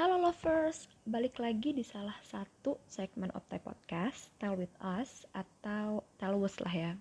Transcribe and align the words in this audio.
Halo 0.00 0.16
lovers, 0.16 0.88
balik 1.04 1.36
lagi 1.36 1.76
di 1.76 1.84
salah 1.84 2.16
satu 2.24 2.80
segmen 2.88 3.28
Optai 3.36 3.60
Podcast, 3.60 4.32
Tell 4.40 4.56
With 4.56 4.72
Us 4.80 5.28
atau 5.36 6.00
Tell 6.16 6.40
Us 6.40 6.56
lah 6.64 6.72
ya. 6.72 6.92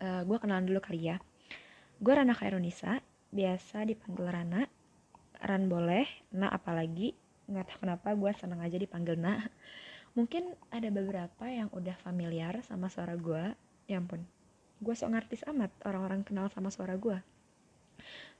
Uh, 0.00 0.24
gue 0.24 0.40
kenalan 0.40 0.64
dulu 0.64 0.80
kali 0.80 1.12
ya. 1.12 1.20
Gue 2.00 2.16
Rana 2.16 2.32
Khairunisa, 2.32 3.04
biasa 3.36 3.84
dipanggil 3.84 4.32
Rana. 4.32 4.64
Ran 5.44 5.68
boleh, 5.68 6.08
nah 6.32 6.48
apalagi, 6.48 7.12
nggak 7.52 7.68
tahu 7.68 7.78
kenapa 7.84 8.16
gue 8.16 8.32
seneng 8.40 8.64
aja 8.64 8.80
dipanggil 8.80 9.20
Na. 9.20 9.36
Mungkin 10.16 10.56
ada 10.72 10.88
beberapa 10.88 11.44
yang 11.44 11.68
udah 11.68 12.00
familiar 12.00 12.64
sama 12.64 12.88
suara 12.88 13.12
gue, 13.12 13.52
ya 13.92 14.00
ampun. 14.00 14.24
Gue 14.80 14.96
sok 14.96 15.12
ngartis 15.12 15.44
amat 15.52 15.68
orang-orang 15.84 16.24
kenal 16.24 16.48
sama 16.48 16.72
suara 16.72 16.96
gue. 16.96 17.20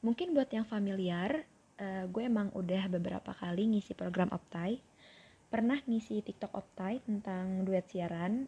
Mungkin 0.01 0.33
buat 0.33 0.49
yang 0.49 0.65
familiar, 0.65 1.45
uh, 1.83 2.05
gue 2.07 2.23
emang 2.23 2.55
udah 2.55 2.87
beberapa 2.87 3.35
kali 3.35 3.67
ngisi 3.75 3.99
program 3.99 4.31
Optai. 4.31 4.79
Pernah 5.51 5.83
ngisi 5.85 6.23
TikTok 6.23 6.55
Optai 6.55 7.03
tentang 7.03 7.67
duet 7.67 7.85
siaran. 7.91 8.47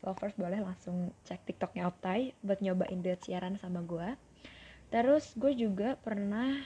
Lovers 0.00 0.32
boleh 0.40 0.64
langsung 0.64 1.12
cek 1.28 1.44
TikToknya 1.44 1.84
Optai 1.84 2.32
buat 2.40 2.64
nyobain 2.64 3.04
duet 3.04 3.20
siaran 3.20 3.60
sama 3.60 3.84
gue. 3.84 4.16
Terus 4.88 5.36
gue 5.36 5.52
juga 5.52 6.00
pernah 6.00 6.56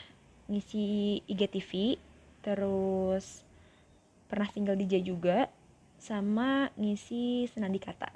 ngisi 0.46 1.18
IGTV 1.26 1.98
terus 2.44 3.42
pernah 4.28 4.48
single 4.52 4.76
DJ 4.76 5.00
juga 5.00 5.48
sama 5.96 6.68
ngisi 6.76 7.48
senandi 7.48 7.80
kata 7.80 8.12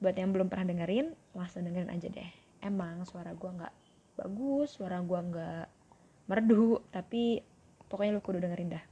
buat 0.00 0.16
yang 0.16 0.32
belum 0.32 0.48
pernah 0.48 0.72
dengerin 0.72 1.12
langsung 1.36 1.62
dengerin 1.68 1.92
aja 1.92 2.08
deh. 2.08 2.30
Emang 2.64 3.04
suara 3.06 3.36
gue 3.36 3.50
nggak 3.52 3.74
bagus 4.18 4.76
suara 4.76 5.00
gue 5.00 5.20
nggak 5.20 5.81
merdu 6.26 6.82
tapi 6.94 7.42
pokoknya 7.90 8.16
lu 8.16 8.22
kudu 8.24 8.40
dengerin 8.40 8.78
dah. 8.78 8.84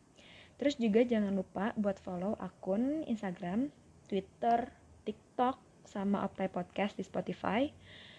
Terus 0.61 0.77
juga 0.77 1.01
jangan 1.01 1.33
lupa 1.33 1.73
buat 1.81 1.97
follow 1.97 2.37
akun 2.37 3.09
Instagram 3.09 3.73
Twitter 4.13 4.69
TikTok 5.09 5.57
sama 5.89 6.21
Optai 6.29 6.53
Podcast 6.53 7.01
di 7.01 7.05
Spotify. 7.07 7.73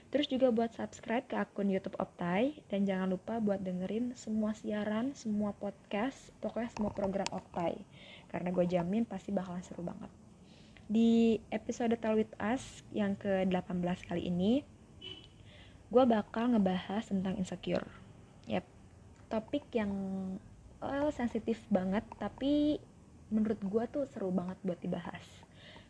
Terus 0.09 0.27
juga 0.27 0.49
buat 0.49 0.73
subscribe 0.73 1.29
ke 1.29 1.37
akun 1.37 1.69
YouTube 1.69 1.95
Optai. 2.01 2.57
Dan 2.65 2.89
jangan 2.89 3.13
lupa 3.13 3.37
buat 3.37 3.61
dengerin 3.61 4.17
semua 4.17 4.57
siaran 4.57 5.13
semua 5.13 5.53
podcast 5.53 6.33
pokoknya 6.41 6.73
semua 6.73 6.91
program 6.91 7.29
Optai. 7.29 7.77
Karena 8.33 8.49
gue 8.49 8.65
jamin 8.65 9.05
pasti 9.05 9.29
bakalan 9.29 9.61
seru 9.61 9.85
banget. 9.85 10.09
Di 10.89 11.37
episode 11.53 11.93
Tell 12.01 12.17
With 12.17 12.33
Us 12.41 12.81
yang 12.89 13.15
ke-18 13.21 14.01
kali 14.09 14.33
ini 14.33 14.65
gue 15.91 16.03
bakal 16.07 16.55
ngebahas 16.55 17.05
tentang 17.05 17.35
insecure 17.37 18.00
topik 19.31 19.63
yang 19.71 19.91
well, 20.83 21.07
sensitif 21.15 21.63
banget 21.71 22.03
tapi 22.19 22.83
menurut 23.31 23.63
gue 23.63 23.83
tuh 23.87 24.03
seru 24.11 24.29
banget 24.35 24.59
buat 24.61 24.79
dibahas. 24.83 25.23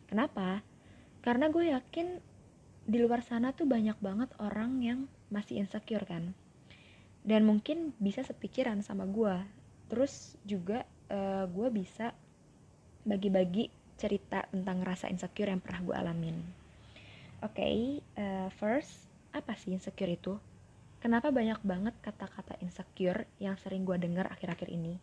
Kenapa? 0.06 0.62
Karena 1.26 1.50
gue 1.50 1.74
yakin 1.74 2.22
di 2.86 2.98
luar 3.02 3.26
sana 3.26 3.50
tuh 3.50 3.66
banyak 3.66 3.98
banget 3.98 4.30
orang 4.38 4.78
yang 4.78 5.10
masih 5.34 5.58
insecure 5.58 6.06
kan? 6.06 6.30
Dan 7.26 7.42
mungkin 7.42 7.94
bisa 7.98 8.22
sepikiran 8.22 8.78
sama 8.86 9.10
gue 9.10 9.34
terus 9.90 10.38
juga 10.46 10.86
uh, 11.10 11.44
gue 11.50 11.68
bisa 11.68 12.14
bagi-bagi 13.02 13.68
cerita 13.98 14.46
tentang 14.48 14.80
rasa 14.86 15.10
insecure 15.10 15.50
yang 15.50 15.60
pernah 15.60 15.82
gue 15.82 15.96
alamin. 15.98 16.38
Oke 17.42 17.58
okay, 17.58 17.76
uh, 18.16 18.48
first 18.54 19.10
apa 19.34 19.58
sih 19.58 19.74
insecure 19.74 20.10
itu 20.14 20.38
kenapa 21.02 21.34
banyak 21.34 21.58
banget 21.66 21.94
kata-kata 21.98 22.54
insecure 22.62 23.26
yang 23.42 23.58
sering 23.58 23.82
gue 23.82 23.98
dengar 23.98 24.30
akhir-akhir 24.30 24.70
ini? 24.70 25.02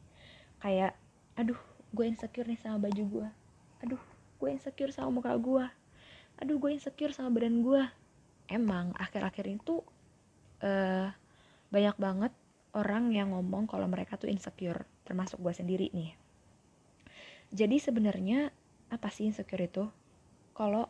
Kayak 0.64 0.96
aduh 1.36 1.60
gue 1.92 2.06
insecure 2.08 2.48
nih 2.48 2.60
sama 2.60 2.88
baju 2.90 3.04
gue 3.04 3.28
aduh 3.80 4.04
gue 4.40 4.50
insecure 4.52 4.92
sama 4.92 5.10
muka 5.20 5.32
gue 5.40 5.66
aduh 6.40 6.58
gue 6.60 6.72
insecure 6.76 7.16
sama 7.16 7.32
badan 7.32 7.64
gue 7.66 7.82
emang 8.52 8.92
akhir-akhir 9.00 9.46
itu 9.48 9.82
uh, 10.64 11.08
banyak 11.72 11.96
banget 11.96 12.34
orang 12.76 13.10
yang 13.16 13.34
ngomong 13.34 13.66
kalau 13.66 13.88
mereka 13.90 14.20
tuh 14.20 14.30
insecure 14.30 14.86
termasuk 15.08 15.42
gue 15.42 15.54
sendiri 15.54 15.90
nih. 15.90 16.14
Jadi 17.50 17.82
sebenarnya 17.82 18.54
apa 18.94 19.10
sih 19.10 19.26
insecure 19.26 19.66
itu? 19.66 19.90
Kalau 20.54 20.86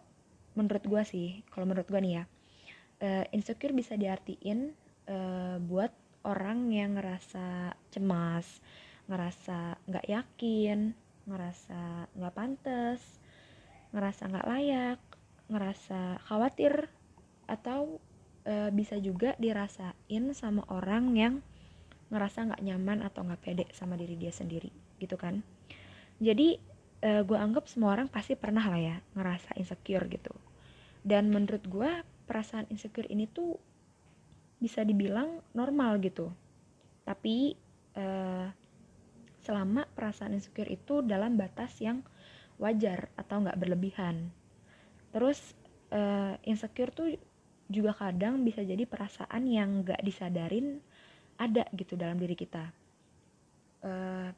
menurut 0.59 0.84
gue 0.84 1.02
sih 1.08 1.40
kalau 1.53 1.69
menurut 1.69 1.88
gue 1.88 2.00
nih 2.03 2.14
ya 2.19 2.24
uh, 3.06 3.25
insecure 3.31 3.72
bisa 3.72 3.96
diartiin 3.96 4.75
uh, 5.09 5.58
buat 5.59 5.92
orang 6.24 6.70
yang 6.70 6.96
ngerasa 6.96 7.74
cemas 7.90 8.46
ngerasa 9.09 9.81
nggak 9.90 10.06
yakin 10.06 10.94
ngerasa 11.25 12.14
nggak 12.14 12.36
pantas 12.38 13.02
ngerasa 13.90 14.22
nggak 14.30 14.48
layak 14.50 15.00
ngerasa 15.50 16.22
khawatir 16.30 16.94
atau 17.50 17.98
e, 18.46 18.69
bisa 18.69 19.02
juga 19.02 19.34
dirasain 19.42 20.24
sama 20.38 20.62
orang 20.69 21.18
yang 21.18 21.36
ngerasa 22.14 22.53
nggak 22.53 22.62
nyaman 22.62 23.02
atau 23.02 23.25
nggak 23.25 23.42
pede 23.42 23.66
sama 23.74 23.98
diri 23.98 24.14
dia 24.14 24.30
sendiri 24.30 24.69
gitu 25.02 25.18
kan. 25.18 25.42
Jadi 26.22 26.62
e, 27.02 27.09
gue 27.25 27.38
anggap 27.38 27.66
semua 27.66 27.98
orang 27.98 28.14
pasti 28.14 28.38
pernah 28.38 28.62
lah 28.69 28.78
ya 28.78 28.96
ngerasa 29.18 29.58
insecure 29.58 30.06
gitu. 30.06 30.34
Dan 31.02 31.34
menurut 31.34 31.66
gue 31.66 31.90
perasaan 32.30 32.69
insecure 32.69 33.09
ini 33.09 33.25
tuh 33.25 33.58
bisa 34.59 34.84
dibilang 34.84 35.40
normal 35.56 35.97
gitu. 36.03 36.30
Tapi 37.08 37.56
uh, 37.96 38.47
selama 39.40 39.88
perasaan 39.96 40.36
insecure 40.36 40.70
itu 40.70 41.02
dalam 41.02 41.40
batas 41.40 41.80
yang 41.80 42.03
wajar 42.59 43.09
atau 43.16 43.40
nggak 43.42 43.58
berlebihan. 43.58 44.30
Terus 45.16 45.56
uh, 45.96 46.36
insecure 46.46 46.92
tuh 46.92 47.16
juga 47.72 47.96
kadang 47.96 48.44
bisa 48.44 48.62
jadi 48.62 48.84
perasaan 48.84 49.48
yang 49.48 49.81
nggak 49.81 50.03
disadarin 50.03 50.84
ada 51.40 51.66
gitu 51.72 51.96
dalam 51.96 52.19
diri 52.19 52.36
kita. 52.36 52.69
Uh, 53.80 54.30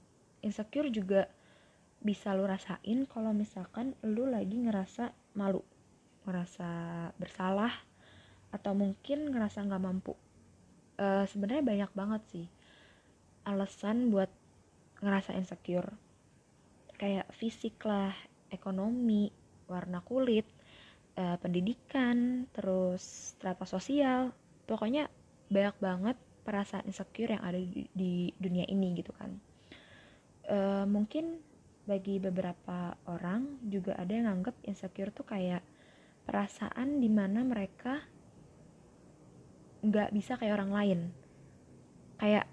insecure 0.45 0.93
juga 0.93 1.25
bisa 2.01 2.33
lu 2.33 2.45
rasain 2.45 3.05
kalau 3.09 3.33
misalkan 3.33 3.93
lu 4.05 4.25
lagi 4.29 4.57
ngerasa 4.57 5.13
malu 5.37 5.61
ngerasa 6.25 6.69
bersalah 7.17 7.73
atau 8.51 8.75
mungkin 8.75 9.31
ngerasa 9.31 9.63
nggak 9.63 9.83
mampu. 9.83 10.13
Uh, 10.99 11.25
sebenarnya 11.25 11.63
banyak 11.65 11.91
banget 11.97 12.21
sih 12.29 12.47
alasan 13.47 14.13
buat 14.13 14.29
ngerasa 15.01 15.33
insecure. 15.33 15.89
Kayak 16.99 17.31
fisik 17.33 17.81
lah 17.81 18.13
ekonomi 18.53 19.33
warna 19.65 20.05
kulit 20.05 20.45
uh, 21.17 21.39
pendidikan 21.41 22.45
terus 22.53 23.33
strata 23.33 23.65
sosial. 23.65 24.29
Pokoknya 24.69 25.09
banyak 25.49 25.77
banget 25.81 26.17
perasaan 26.45 26.85
insecure 26.85 27.33
yang 27.33 27.43
ada 27.43 27.57
di, 27.57 27.89
di 27.91 28.29
dunia 28.37 28.65
ini 28.69 28.93
gitu 28.99 29.11
kan. 29.17 29.31
Uh, 30.45 30.85
mungkin 30.85 31.41
bagi 31.85 32.21
beberapa 32.21 32.93
orang 33.09 33.61
juga 33.65 33.97
ada 33.97 34.13
yang 34.13 34.29
nganggep 34.29 34.53
insecure 34.69 35.09
tuh 35.09 35.25
kayak 35.25 35.65
perasaan 36.25 37.01
di 37.01 37.09
mana 37.09 37.41
mereka 37.41 37.97
nggak 39.81 40.13
bisa 40.13 40.37
kayak 40.37 40.57
orang 40.61 40.71
lain. 40.71 40.99
Kayak 42.21 42.45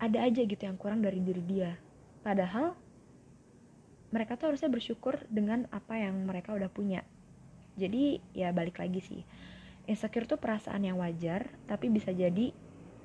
ada 0.00 0.18
aja 0.24 0.40
gitu 0.44 0.62
yang 0.64 0.76
kurang 0.80 1.04
dari 1.04 1.20
diri 1.20 1.44
dia. 1.44 1.76
Padahal 2.24 2.76
mereka 4.12 4.36
tuh 4.36 4.52
harusnya 4.52 4.72
bersyukur 4.72 5.20
dengan 5.28 5.68
apa 5.72 5.96
yang 5.96 6.24
mereka 6.24 6.56
udah 6.56 6.68
punya. 6.72 7.04
Jadi 7.76 8.20
ya 8.36 8.52
balik 8.52 8.80
lagi 8.80 9.00
sih. 9.00 9.22
Insecure 9.88 10.28
tuh 10.28 10.36
perasaan 10.40 10.84
yang 10.84 11.00
wajar 11.00 11.48
tapi 11.64 11.88
bisa 11.88 12.12
jadi 12.12 12.52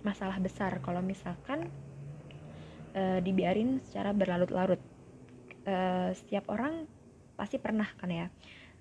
masalah 0.04 0.38
besar 0.38 0.84
kalau 0.84 1.02
misalkan 1.02 1.72
uh, 2.94 3.20
dibiarin 3.24 3.80
secara 3.88 4.12
berlarut-larut. 4.12 4.82
Uh, 5.66 6.14
setiap 6.14 6.46
orang 6.54 6.86
pasti 7.36 7.58
pernah 7.58 7.90
kan 7.98 8.08
ya 8.14 8.30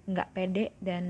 nggak 0.05 0.37
pede 0.37 0.77
dan 0.85 1.05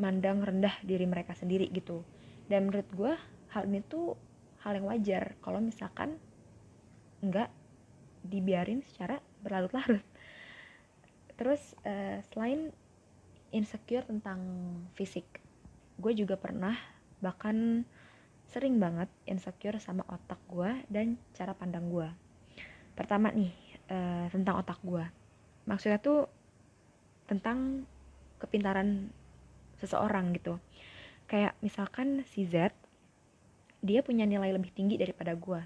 mandang 0.00 0.40
rendah 0.40 0.72
diri 0.80 1.04
mereka 1.04 1.36
sendiri 1.36 1.68
gitu 1.68 2.00
dan 2.46 2.70
menurut 2.70 2.88
gue 2.94 3.12
hal 3.54 3.62
ini 3.66 3.82
tuh 3.86 4.14
hal 4.62 4.78
yang 4.78 4.86
wajar. 4.86 5.38
Kalau 5.42 5.58
misalkan 5.62 6.18
nggak 7.22 7.50
dibiarin 8.26 8.82
secara 8.82 9.22
berlarut-larut. 9.42 10.02
Terus 11.38 11.76
uh, 11.84 12.18
selain 12.32 12.72
insecure 13.54 14.04
tentang 14.04 14.40
fisik 14.98 15.24
gue 15.96 16.12
juga 16.12 16.36
pernah 16.36 16.76
bahkan 17.24 17.88
sering 18.46 18.76
banget 18.76 19.08
insecure 19.24 19.80
sama 19.80 20.04
otak 20.06 20.38
gue 20.46 20.70
dan 20.92 21.16
cara 21.32 21.56
pandang 21.56 21.88
gue 21.88 22.08
pertama 22.92 23.32
nih 23.32 23.52
uh, 23.88 24.28
tentang 24.28 24.60
otak 24.60 24.78
gue 24.84 25.02
maksudnya 25.64 25.96
tuh 25.98 26.28
tentang 27.26 27.88
kepintaran 28.38 29.08
seseorang 29.80 30.36
gitu 30.36 30.60
kayak 31.26 31.58
misalkan 31.62 32.22
si 32.26 32.46
Z 32.46 32.70
dia 33.82 34.00
punya 34.02 34.26
nilai 34.26 34.50
lebih 34.54 34.72
tinggi 34.74 34.98
daripada 34.98 35.34
gue 35.34 35.62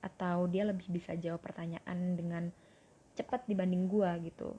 atau 0.00 0.48
dia 0.48 0.64
lebih 0.64 0.88
bisa 0.88 1.12
jawab 1.18 1.44
pertanyaan 1.44 2.16
dengan 2.16 2.44
cepat 3.14 3.44
dibanding 3.44 3.84
gue 3.90 4.32
gitu. 4.32 4.56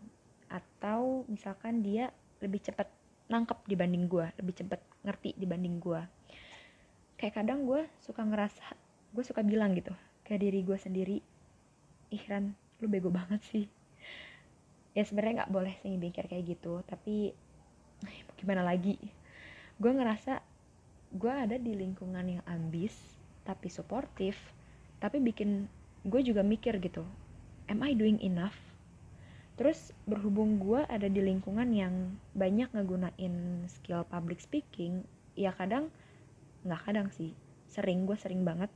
Atau 0.52 1.26
misalkan 1.32 1.82
dia 1.82 2.14
lebih 2.44 2.62
cepat 2.62 2.88
nangkep 3.32 3.64
dibanding 3.64 4.12
gue 4.12 4.28
lebih 4.44 4.54
cepat 4.60 4.84
ngerti 5.08 5.40
dibanding 5.40 5.80
gue 5.80 6.04
kayak 7.16 7.40
kadang 7.40 7.64
gue 7.64 7.88
suka 8.04 8.28
ngerasa 8.28 8.76
gue 9.16 9.24
suka 9.24 9.40
bilang 9.40 9.72
gitu 9.72 9.96
ke 10.28 10.36
diri 10.36 10.68
gue 10.68 10.76
sendiri 10.76 11.24
Ihran 12.12 12.52
lu 12.84 12.92
bego 12.92 13.08
banget 13.08 13.40
sih. 13.48 13.66
Ya 14.92 15.08
sebenarnya 15.08 15.46
nggak 15.48 15.54
boleh 15.56 15.72
sih 15.80 15.96
mikir 15.96 16.28
kayak 16.28 16.60
gitu 16.60 16.84
tapi 16.84 17.32
gimana 18.36 18.68
lagi 18.68 19.00
gue 19.82 19.92
ngerasa 19.92 20.46
gue 21.18 21.34
ada 21.34 21.58
di 21.58 21.74
lingkungan 21.74 22.38
yang 22.38 22.46
ambis 22.46 22.94
tapi 23.42 23.66
suportif 23.74 24.38
tapi 25.02 25.18
bikin 25.18 25.66
gue 26.06 26.22
juga 26.22 26.46
mikir 26.46 26.78
gitu 26.78 27.02
am 27.72 27.82
I 27.88 27.96
doing 27.96 28.20
enough? 28.20 28.58
Terus 29.56 29.96
berhubung 30.04 30.60
gue 30.60 30.84
ada 30.92 31.08
di 31.08 31.24
lingkungan 31.24 31.72
yang 31.72 32.20
banyak 32.36 32.68
ngegunain 32.76 33.64
skill 33.72 34.04
public 34.04 34.44
speaking 34.44 35.08
ya 35.40 35.56
kadang 35.56 35.88
nggak 36.68 36.82
kadang 36.84 37.08
sih 37.16 37.32
sering 37.72 38.04
gue 38.04 38.20
sering 38.20 38.44
banget 38.44 38.68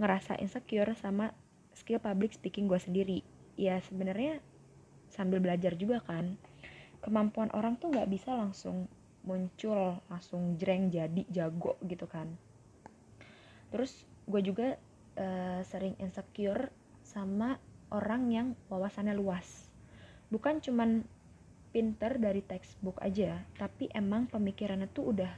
ngerasa 0.00 0.40
insecure 0.40 0.96
sama 0.96 1.36
skill 1.76 2.00
public 2.00 2.32
speaking 2.32 2.64
gue 2.64 2.80
sendiri. 2.80 3.20
Ya 3.60 3.76
sebenarnya 3.84 4.40
sambil 5.12 5.44
belajar 5.44 5.76
juga 5.76 6.00
kan 6.00 6.40
kemampuan 7.04 7.52
orang 7.52 7.76
tuh 7.76 7.92
nggak 7.92 8.08
bisa 8.08 8.32
langsung 8.32 8.88
muncul 9.24 10.00
langsung 10.08 10.56
jreng 10.56 10.88
jadi 10.88 11.22
jago 11.28 11.76
gitu 11.84 12.08
kan. 12.08 12.28
Terus 13.70 14.04
gue 14.26 14.40
juga 14.40 14.76
uh, 15.20 15.60
sering 15.66 15.96
insecure 16.00 16.72
sama 17.04 17.60
orang 17.90 18.22
yang 18.32 18.46
wawasannya 18.70 19.12
luas. 19.14 19.68
Bukan 20.30 20.62
cuman 20.62 21.04
pinter 21.70 22.18
dari 22.18 22.42
textbook 22.42 22.98
aja 22.98 23.46
tapi 23.54 23.86
emang 23.94 24.26
pemikirannya 24.26 24.90
tuh 24.90 25.14
udah 25.14 25.30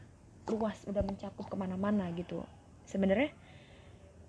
luas 0.49 0.81
udah 0.89 1.05
mencakup 1.05 1.49
ke 1.49 1.57
mana-mana 1.59 2.09
gitu. 2.15 2.45
Sebenarnya 2.89 3.31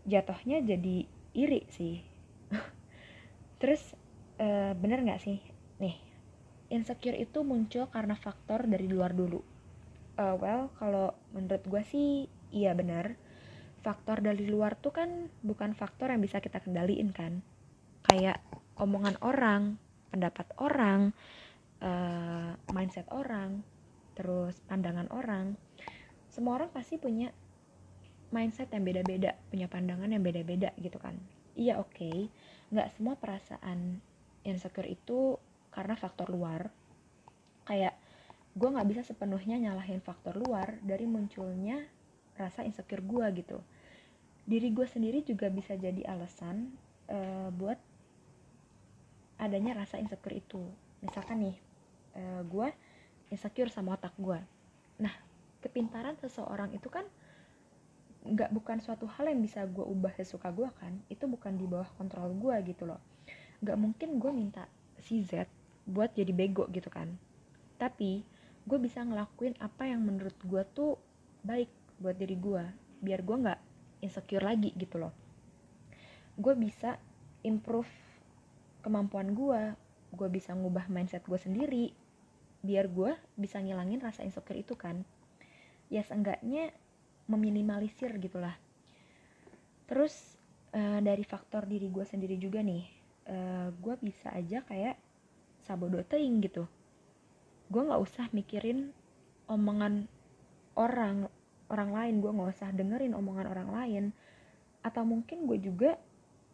jatuhnya 0.07 0.61
jadi 0.63 1.07
iri 1.33 1.61
sih. 1.71 2.03
Terus 3.61 3.95
uh, 4.39 4.75
bener 4.75 5.03
nggak 5.03 5.21
sih? 5.23 5.39
Nih 5.79 6.12
insecure 6.73 7.15
itu 7.15 7.45
muncul 7.45 7.85
karena 7.93 8.17
faktor 8.17 8.65
dari 8.65 8.89
luar 8.89 9.13
dulu. 9.13 9.39
Uh, 10.17 10.35
well 10.41 10.73
kalau 10.81 11.13
menurut 11.31 11.61
gue 11.61 11.83
sih 11.85 12.09
iya 12.49 12.73
benar. 12.73 13.13
Faktor 13.85 14.25
dari 14.25 14.49
luar 14.49 14.73
tuh 14.79 14.95
kan 14.95 15.29
bukan 15.45 15.77
faktor 15.77 16.09
yang 16.09 16.19
bisa 16.25 16.41
kita 16.41 16.57
kendaliin 16.57 17.13
kan. 17.13 17.45
Kayak 18.09 18.41
omongan 18.81 19.21
orang 19.21 19.77
pendapat 20.09 20.49
orang 20.57 21.13
uh, 21.81 22.57
mindset 22.73 23.05
orang 23.13 23.61
terus 24.17 24.57
pandangan 24.65 25.05
orang. 25.13 25.53
Semua 26.33 26.57
orang 26.57 26.73
pasti 26.73 26.97
punya 26.97 27.29
mindset 28.33 28.73
yang 28.73 28.81
beda-beda 28.81 29.37
punya 29.53 29.69
pandangan 29.69 30.09
yang 30.09 30.25
beda-beda 30.25 30.73
gitu 30.81 30.97
kan. 30.97 31.13
Iya 31.53 31.77
oke. 31.77 31.93
Okay, 31.93 32.17
nggak 32.73 32.89
semua 32.97 33.13
perasaan 33.13 34.01
insecure 34.41 34.89
itu 34.89 35.37
karena 35.73 35.97
faktor 35.97 36.29
luar. 36.29 36.69
Kayak 37.65 37.97
gue 38.53 38.69
nggak 38.69 38.87
bisa 38.87 39.01
sepenuhnya 39.01 39.57
nyalahin 39.57 39.99
faktor 39.99 40.37
luar 40.37 40.77
dari 40.85 41.09
munculnya 41.09 41.81
rasa 42.37 42.61
insecure 42.61 43.01
gue 43.01 43.25
gitu. 43.41 43.57
Diri 44.45 44.69
gue 44.69 44.85
sendiri 44.85 45.25
juga 45.25 45.49
bisa 45.49 45.73
jadi 45.73 46.05
alasan 46.05 46.69
uh, 47.09 47.49
buat 47.49 47.81
adanya 49.41 49.81
rasa 49.81 49.97
insecure 49.97 50.37
itu. 50.37 50.61
Misalkan 51.01 51.49
nih 51.49 51.57
uh, 52.15 52.41
gue 52.45 52.67
insecure 53.33 53.73
sama 53.73 53.97
otak 53.97 54.13
gue 54.21 54.37
nah 55.01 55.13
kepintaran 55.65 56.13
seseorang 56.21 56.69
itu 56.77 56.85
kan 56.91 57.01
nggak 58.23 58.53
bukan 58.55 58.79
suatu 58.79 59.09
hal 59.09 59.27
yang 59.27 59.41
bisa 59.41 59.65
gue 59.67 59.83
ubah 59.83 60.13
sesuka 60.15 60.53
gue 60.53 60.69
kan 60.79 60.95
itu 61.11 61.25
bukan 61.27 61.59
di 61.59 61.67
bawah 61.67 61.89
kontrol 61.99 62.31
gue 62.31 62.55
gitu 62.71 62.87
loh. 62.87 63.01
Nggak 63.59 63.77
mungkin 63.79 64.09
gue 64.21 64.31
minta 64.31 64.63
si 65.03 65.25
Z 65.25 65.43
buat 65.87 66.15
jadi 66.15 66.31
bego 66.31 66.67
gitu 66.71 66.87
kan. 66.87 67.15
Tapi 67.77 68.23
gue 68.63 68.79
bisa 68.79 69.03
ngelakuin 69.03 69.59
apa 69.59 69.89
yang 69.89 70.03
menurut 70.03 70.35
gue 70.43 70.63
tuh 70.71 70.95
baik 71.43 71.67
buat 71.99 72.15
diri 72.15 72.39
gue 72.39 72.63
biar 73.03 73.19
gue 73.19 73.35
nggak 73.43 73.59
insecure 74.03 74.43
lagi 74.43 74.71
gitu 74.75 74.99
loh. 74.99 75.13
Gue 76.39 76.55
bisa 76.55 76.95
improve 77.43 77.91
kemampuan 78.83 79.35
gue 79.35 79.75
gue 80.13 80.29
bisa 80.29 80.53
ngubah 80.53 80.87
mindset 80.93 81.25
gue 81.25 81.39
sendiri 81.39 81.89
biar 82.63 82.87
gue 82.87 83.11
bisa 83.35 83.59
ngilangin 83.59 83.99
rasa 83.99 84.23
insecure 84.23 84.59
itu 84.59 84.75
kan. 84.79 85.03
Ya 85.91 86.01
seenggaknya 86.01 86.71
meminimalisir 87.27 88.15
gitulah 88.19 88.55
terus 89.87 90.39
uh, 90.73 90.99
dari 91.03 91.21
faktor 91.21 91.67
diri 91.67 91.91
gue 91.91 92.05
sendiri 92.07 92.39
juga 92.39 92.63
nih 92.63 92.83
uh, 93.29 93.69
gue 93.71 93.95
bisa 94.01 94.31
aja 94.31 94.63
kayak 94.63 94.95
sabodo 95.63 96.03
teing 96.03 96.43
gitu. 96.43 96.67
Gue 97.71 97.81
nggak 97.87 98.01
usah 98.03 98.27
mikirin 98.35 98.91
omongan 99.47 100.05
orang 100.75 101.31
orang 101.71 101.89
lain. 101.95 102.15
Gue 102.19 102.31
nggak 102.35 102.51
usah 102.53 102.69
dengerin 102.75 103.15
omongan 103.15 103.47
orang 103.47 103.69
lain. 103.71 104.03
Atau 104.83 105.07
mungkin 105.07 105.47
gue 105.47 105.57
juga 105.63 105.95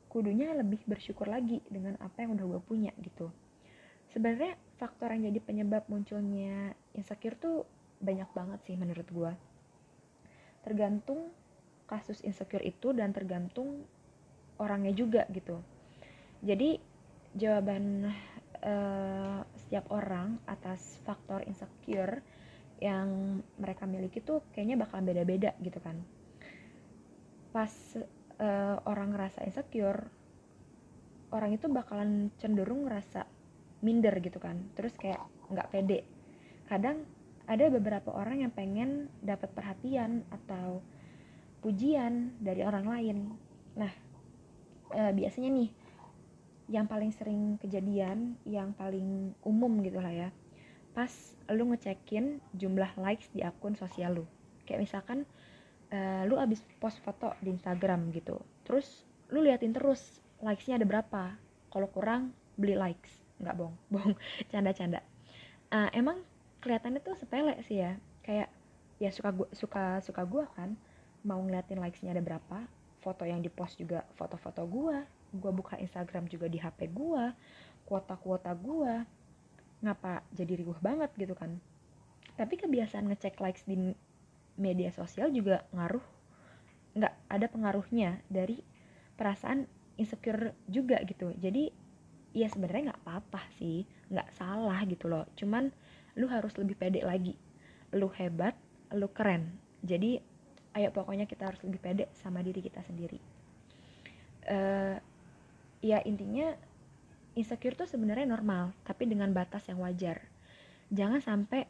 kudunya 0.09 0.53
lebih 0.53 0.81
bersyukur 0.85 1.29
lagi 1.29 1.61
dengan 1.69 1.97
apa 2.01 2.25
yang 2.25 2.37
udah 2.37 2.45
gue 2.57 2.61
punya 2.61 2.93
gitu. 3.01 3.29
Sebenarnya 4.09 4.57
faktor 4.77 5.13
yang 5.13 5.29
jadi 5.29 5.39
penyebab 5.41 5.85
munculnya 5.89 6.73
insecure 6.97 7.37
tuh 7.37 7.65
banyak 7.99 8.29
banget 8.31 8.59
sih 8.63 8.79
menurut 8.79 9.05
gue 9.11 9.33
tergantung 10.63 11.31
kasus 11.89 12.21
insecure 12.21 12.61
itu 12.61 12.93
dan 12.93 13.09
tergantung 13.15 13.83
orangnya 14.59 14.93
juga 14.93 15.25
gitu. 15.33 15.57
Jadi 16.43 16.77
jawaban 17.33 18.11
uh, 18.63 19.41
setiap 19.55 19.91
orang 19.91 20.39
atas 20.47 20.99
faktor 21.03 21.43
insecure 21.47 22.23
yang 22.79 23.39
mereka 23.59 23.83
miliki 23.83 24.23
tuh 24.23 24.43
kayaknya 24.55 24.79
bakal 24.79 25.03
beda-beda 25.03 25.51
gitu 25.59 25.79
kan. 25.83 25.99
Pas 27.51 27.71
uh, 28.39 28.77
orang 28.87 29.15
ngerasa 29.15 29.43
insecure 29.43 30.07
orang 31.29 31.53
itu 31.53 31.69
bakalan 31.69 32.33
cenderung 32.41 32.87
ngerasa 32.87 33.27
minder 33.83 34.15
gitu 34.23 34.39
kan. 34.39 34.59
Terus 34.75 34.95
kayak 34.95 35.21
nggak 35.51 35.69
pede. 35.71 35.99
Kadang 36.67 37.03
ada 37.49 37.65
beberapa 37.73 38.13
orang 38.13 38.45
yang 38.45 38.53
pengen 38.53 39.09
dapat 39.25 39.51
perhatian 39.51 40.23
atau 40.29 40.79
pujian 41.59 42.37
dari 42.39 42.63
orang 42.63 42.85
lain. 42.87 43.17
Nah 43.75 43.91
uh, 44.95 45.11
biasanya 45.11 45.49
nih 45.51 45.69
yang 46.69 46.85
paling 46.85 47.09
sering 47.09 47.57
kejadian 47.57 48.37
yang 48.45 48.71
paling 48.77 49.33
umum 49.41 49.81
gitu 49.81 49.97
lah 49.97 50.13
ya. 50.13 50.29
Pas 50.93 51.09
lu 51.49 51.73
ngecekin 51.73 52.37
jumlah 52.53 52.93
likes 53.01 53.33
di 53.33 53.41
akun 53.41 53.73
sosial 53.73 54.21
lu. 54.21 54.25
Kayak 54.69 54.85
misalkan 54.85 55.25
uh, 55.89 56.23
lu 56.29 56.37
abis 56.37 56.61
post 56.77 57.01
foto 57.01 57.33
di 57.41 57.49
Instagram 57.49 58.13
gitu 58.13 58.37
terus 58.69 59.01
lu 59.33 59.41
liatin 59.41 59.73
terus 59.73 60.21
likesnya 60.45 60.77
ada 60.77 60.85
berapa. 60.85 61.33
Kalau 61.73 61.89
kurang 61.89 62.37
beli 62.53 62.77
likes. 62.77 63.09
Nggak 63.41 63.55
bohong 63.57 63.77
bohong 63.93 64.15
canda-canda. 64.53 65.01
Uh, 65.73 65.89
emang 65.97 66.21
kelihatannya 66.61 67.01
tuh 67.01 67.17
sepele 67.17 67.57
sih 67.65 67.81
ya. 67.81 67.97
Kayak 68.21 68.53
ya 69.01 69.09
suka 69.09 69.33
gua 69.33 69.47
suka 69.57 69.83
suka 70.05 70.21
gua 70.27 70.45
kan 70.53 70.77
mau 71.25 71.41
ngeliatin 71.41 71.81
likesnya 71.81 72.13
ada 72.13 72.21
berapa 72.21 72.67
foto 72.99 73.23
yang 73.23 73.39
dipost 73.39 73.79
juga 73.79 74.03
foto-foto 74.19 74.61
gua 74.67 75.07
gua 75.35 75.51
buka 75.53 75.75
Instagram 75.77 76.25
juga 76.27 76.49
di 76.49 76.57
HP 76.57 76.89
gua 76.93 77.33
kuota-kuota 77.85 78.53
gua 78.53 79.05
ngapa 79.79 80.25
jadi 80.35 80.59
riuh 80.59 80.77
banget 80.83 81.11
gitu 81.15 81.33
kan. 81.33 81.57
Tapi 82.35 82.55
kebiasaan 82.59 83.07
ngecek 83.11 83.39
likes 83.39 83.63
di 83.67 83.75
media 84.59 84.91
sosial 84.91 85.31
juga 85.31 85.63
ngaruh 85.71 86.03
nggak 86.99 87.13
ada 87.31 87.47
pengaruhnya 87.47 88.19
dari 88.27 88.59
perasaan 89.15 89.67
insecure 89.99 90.55
juga 90.67 90.99
gitu. 91.07 91.31
Jadi 91.35 91.71
ya 92.35 92.47
sebenarnya 92.47 92.93
nggak 92.93 93.01
apa-apa 93.03 93.41
sih 93.57 93.83
nggak 94.11 94.29
salah 94.35 94.79
gitu 94.87 95.07
loh. 95.07 95.27
Cuman 95.35 95.71
lu 96.19 96.27
harus 96.27 96.55
lebih 96.59 96.75
pede 96.75 97.03
lagi. 97.03 97.35
Lu 97.95 98.11
hebat 98.15 98.55
lu 98.95 99.07
keren. 99.11 99.55
Jadi 99.83 100.19
ayo 100.75 100.89
pokoknya 100.93 101.25
kita 101.25 101.49
harus 101.49 101.61
lebih 101.65 101.79
pede 101.81 102.05
sama 102.15 102.43
diri 102.43 102.59
kita 102.63 102.83
sendiri. 102.85 103.19
Uh, 104.49 104.97
ya 105.79 106.03
intinya 106.03 106.51
insecure 107.39 107.75
tuh 107.75 107.87
sebenarnya 107.87 108.27
normal 108.27 108.75
tapi 108.83 109.07
dengan 109.07 109.31
batas 109.31 109.67
yang 109.71 109.79
wajar. 109.79 110.19
Jangan 110.91 111.23
sampai 111.23 111.63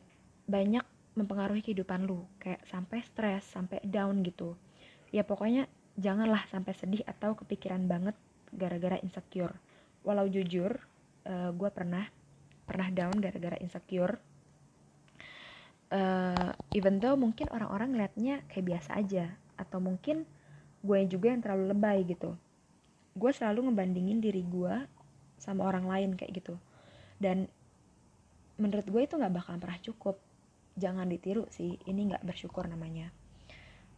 banyak 0.50 0.82
mempengaruhi 1.13 1.62
kehidupan 1.62 2.08
lu 2.08 2.25
kayak 2.42 2.63
sampai 2.66 3.04
stres 3.06 3.46
sampai 3.46 3.84
down 3.86 4.24
gitu. 4.25 4.56
Ya 5.13 5.22
pokoknya 5.25 5.70
janganlah 6.00 6.46
sampai 6.50 6.74
sedih 6.74 7.04
atau 7.06 7.36
kepikiran 7.36 7.86
banget 7.86 8.16
gara-gara 8.56 8.98
insecure. 9.04 9.54
Walau 10.01 10.25
jujur 10.25 10.80
uh, 11.28 11.51
gue 11.54 11.70
pernah 11.70 12.08
pernah 12.66 12.89
down 12.89 13.18
gara-gara 13.18 13.58
insecure. 13.62 14.18
Uh, 15.89 16.54
even 16.78 17.01
though 17.01 17.18
mungkin 17.18 17.50
orang-orang 17.50 17.98
ngeliatnya 17.98 18.46
kayak 18.46 18.78
biasa 18.78 19.01
aja 19.01 19.25
atau 19.58 19.82
mungkin 19.82 20.22
gue 20.86 21.00
juga 21.10 21.34
yang 21.34 21.42
terlalu 21.42 21.74
lebay 21.74 22.06
gitu 22.06 22.38
gue 23.20 23.32
selalu 23.36 23.68
ngebandingin 23.68 24.24
diri 24.24 24.48
gue 24.48 24.88
sama 25.36 25.68
orang 25.68 25.86
lain 25.86 26.16
kayak 26.16 26.40
gitu. 26.40 26.56
Dan 27.20 27.52
menurut 28.56 28.88
gue 28.88 29.02
itu 29.04 29.20
nggak 29.20 29.36
bakalan 29.36 29.60
pernah 29.60 29.80
cukup. 29.84 30.16
Jangan 30.80 31.12
ditiru 31.12 31.44
sih 31.52 31.76
ini 31.84 32.16
nggak 32.16 32.24
bersyukur 32.24 32.64
namanya. 32.64 33.12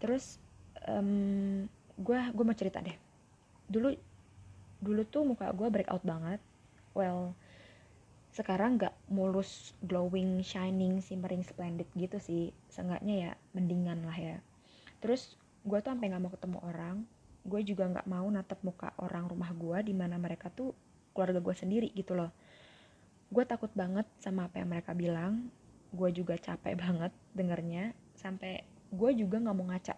Terus 0.02 0.42
um, 0.90 1.70
gue 2.02 2.18
gue 2.34 2.44
mau 2.46 2.58
cerita 2.58 2.82
deh. 2.82 2.98
Dulu 3.70 3.94
dulu 4.82 5.02
tuh 5.06 5.22
muka 5.22 5.54
gue 5.54 5.70
breakout 5.70 6.02
banget. 6.02 6.42
Well 6.98 7.38
sekarang 8.32 8.80
nggak 8.80 8.96
mulus 9.12 9.76
glowing 9.84 10.40
shining 10.42 11.04
simmering 11.06 11.46
splendid 11.46 11.86
gitu 11.94 12.18
sih. 12.18 12.50
Seenggaknya 12.74 13.16
ya 13.30 13.32
mendingan 13.54 14.02
lah 14.02 14.18
ya. 14.18 14.38
Terus 14.98 15.38
gue 15.62 15.78
tuh 15.78 15.94
sampai 15.94 16.10
nggak 16.10 16.22
mau 16.26 16.34
ketemu 16.34 16.58
orang 16.66 17.06
gue 17.42 17.62
juga 17.66 17.90
nggak 17.90 18.06
mau 18.06 18.30
natap 18.30 18.62
muka 18.62 18.94
orang 19.02 19.26
rumah 19.26 19.50
gue 19.58 19.90
di 19.90 19.94
mana 19.98 20.22
mereka 20.22 20.54
tuh 20.54 20.78
keluarga 21.12 21.42
gue 21.42 21.56
sendiri 21.58 21.90
gitu 21.98 22.14
loh. 22.14 22.30
Gue 23.32 23.44
takut 23.48 23.72
banget 23.74 24.06
sama 24.22 24.46
apa 24.46 24.62
yang 24.62 24.70
mereka 24.70 24.94
bilang. 24.94 25.50
Gue 25.92 26.14
juga 26.14 26.38
capek 26.38 26.78
banget 26.84 27.12
dengernya. 27.34 27.98
Sampai 28.14 28.62
gue 28.94 29.12
juga 29.18 29.42
nggak 29.42 29.56
mau 29.58 29.66
ngaca. 29.74 29.96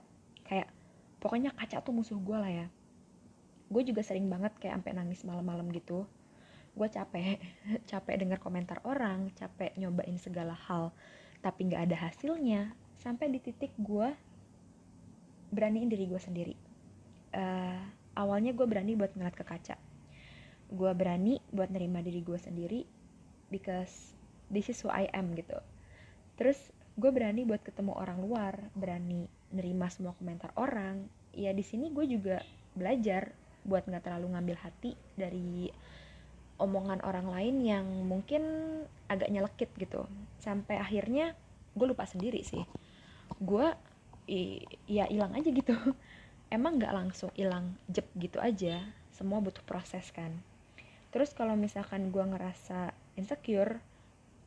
Kayak 0.48 0.70
pokoknya 1.20 1.52
kaca 1.52 1.84
tuh 1.84 1.94
musuh 1.94 2.20
gue 2.20 2.38
lah 2.38 2.52
ya. 2.52 2.68
Gue 3.68 3.82
juga 3.84 4.06
sering 4.06 4.30
banget 4.32 4.56
kayak 4.60 4.80
sampai 4.80 4.92
nangis 4.96 5.22
malam-malam 5.28 5.68
gitu. 5.76 6.08
Gue 6.74 6.88
capek 6.88 7.44
capek 7.92 8.16
dengar 8.24 8.40
komentar 8.40 8.80
orang 8.88 9.30
capek 9.36 9.76
nyobain 9.76 10.16
segala 10.16 10.56
hal 10.56 10.96
tapi 11.44 11.68
nggak 11.68 11.92
ada 11.92 11.98
hasilnya. 12.08 12.72
Sampai 12.96 13.28
di 13.28 13.44
titik 13.44 13.76
gue 13.76 14.16
beraniin 15.52 15.92
diri 15.92 16.08
gue 16.08 16.18
sendiri 16.18 16.63
uh, 17.34 17.80
awalnya 18.18 18.54
gue 18.54 18.66
berani 18.66 18.94
buat 18.94 19.14
ngeliat 19.18 19.36
ke 19.36 19.46
kaca. 19.46 19.76
Gue 20.74 20.92
berani 20.94 21.42
buat 21.54 21.70
nerima 21.70 22.02
diri 22.02 22.22
gue 22.22 22.38
sendiri 22.38 22.82
because 23.50 24.14
this 24.50 24.70
is 24.70 24.82
who 24.82 24.90
I 24.90 25.10
am 25.14 25.34
gitu. 25.38 25.58
Terus 26.38 26.58
gue 26.94 27.10
berani 27.10 27.46
buat 27.46 27.62
ketemu 27.66 27.98
orang 27.98 28.22
luar 28.22 28.54
berani 28.78 29.26
nerima 29.54 29.90
semua 29.90 30.18
komentar 30.18 30.54
orang. 30.58 31.06
Ya 31.34 31.54
di 31.54 31.66
sini 31.66 31.90
gue 31.90 32.06
juga 32.06 32.42
belajar 32.74 33.34
buat 33.66 33.86
nggak 33.86 34.06
terlalu 34.06 34.34
ngambil 34.34 34.58
hati 34.62 34.94
dari 35.18 35.70
omongan 36.62 37.02
orang 37.02 37.28
lain 37.34 37.56
yang 37.66 37.86
mungkin 38.06 38.44
agak 39.10 39.30
nyelekit 39.30 39.70
gitu. 39.78 40.06
Sampai 40.38 40.78
akhirnya 40.78 41.34
gue 41.74 41.88
lupa 41.90 42.06
sendiri 42.06 42.46
sih. 42.46 42.62
Gue 43.42 43.74
ya 44.88 45.04
hilang 45.12 45.36
aja 45.36 45.50
gitu 45.52 45.76
emang 46.54 46.78
nggak 46.78 46.94
langsung 46.94 47.34
hilang 47.34 47.74
jep 47.90 48.06
gitu 48.14 48.38
aja. 48.38 48.86
Semua 49.10 49.42
butuh 49.42 49.66
proses 49.66 50.14
kan. 50.14 50.38
Terus 51.10 51.34
kalau 51.34 51.58
misalkan 51.58 52.14
gue 52.14 52.22
ngerasa 52.22 52.94
insecure 53.18 53.82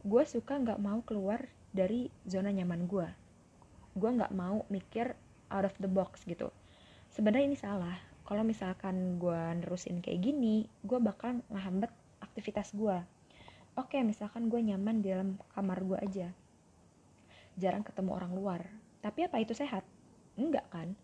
gue 0.06 0.22
suka 0.22 0.54
nggak 0.54 0.78
mau 0.78 1.02
keluar 1.02 1.50
dari 1.75 2.14
zona 2.22 2.54
nyaman 2.54 2.86
gue 2.86 3.10
gue 3.98 4.10
nggak 4.12 4.30
mau 4.38 4.62
mikir 4.70 5.18
out 5.50 5.66
of 5.66 5.75
the 5.82 5.90
box 5.90 6.22
gitu. 6.30 6.54
Sebenarnya 7.10 7.50
ini 7.50 7.58
salah. 7.58 7.98
Kalau 8.22 8.46
misalkan 8.46 9.18
gue 9.18 9.40
nerusin 9.58 9.98
kayak 9.98 10.22
gini 10.22 10.70
gue 10.86 10.98
bakal 11.02 11.42
ngehambat 11.50 11.90
aktivitas 12.22 12.70
gue 12.70 13.02
oke 13.76 13.96
misalkan 14.00 14.48
gue 14.48 14.56
nyaman 14.56 15.04
di 15.04 15.12
dalam 15.12 15.36
kamar 15.52 15.82
gue 15.84 15.98
aja. 16.00 16.28
Jarang 17.58 17.82
ketemu 17.82 18.10
orang 18.14 18.32
luar. 18.32 18.60
Tapi 19.02 19.26
apa 19.26 19.42
itu 19.42 19.52
sehat? 19.52 19.82
Enggak 20.38 20.66
kan? 20.72 20.96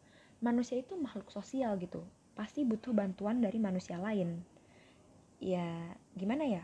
Manusia 0.43 0.83
itu 0.83 0.99
makhluk 0.99 1.31
sosial 1.31 1.79
gitu. 1.79 2.03
Pasti 2.35 2.67
butuh 2.67 2.91
bantuan 2.91 3.39
dari 3.39 3.63
manusia 3.63 3.97
lain. 3.97 4.43
Ya, 5.39 5.95
gimana 6.19 6.43
ya? 6.43 6.63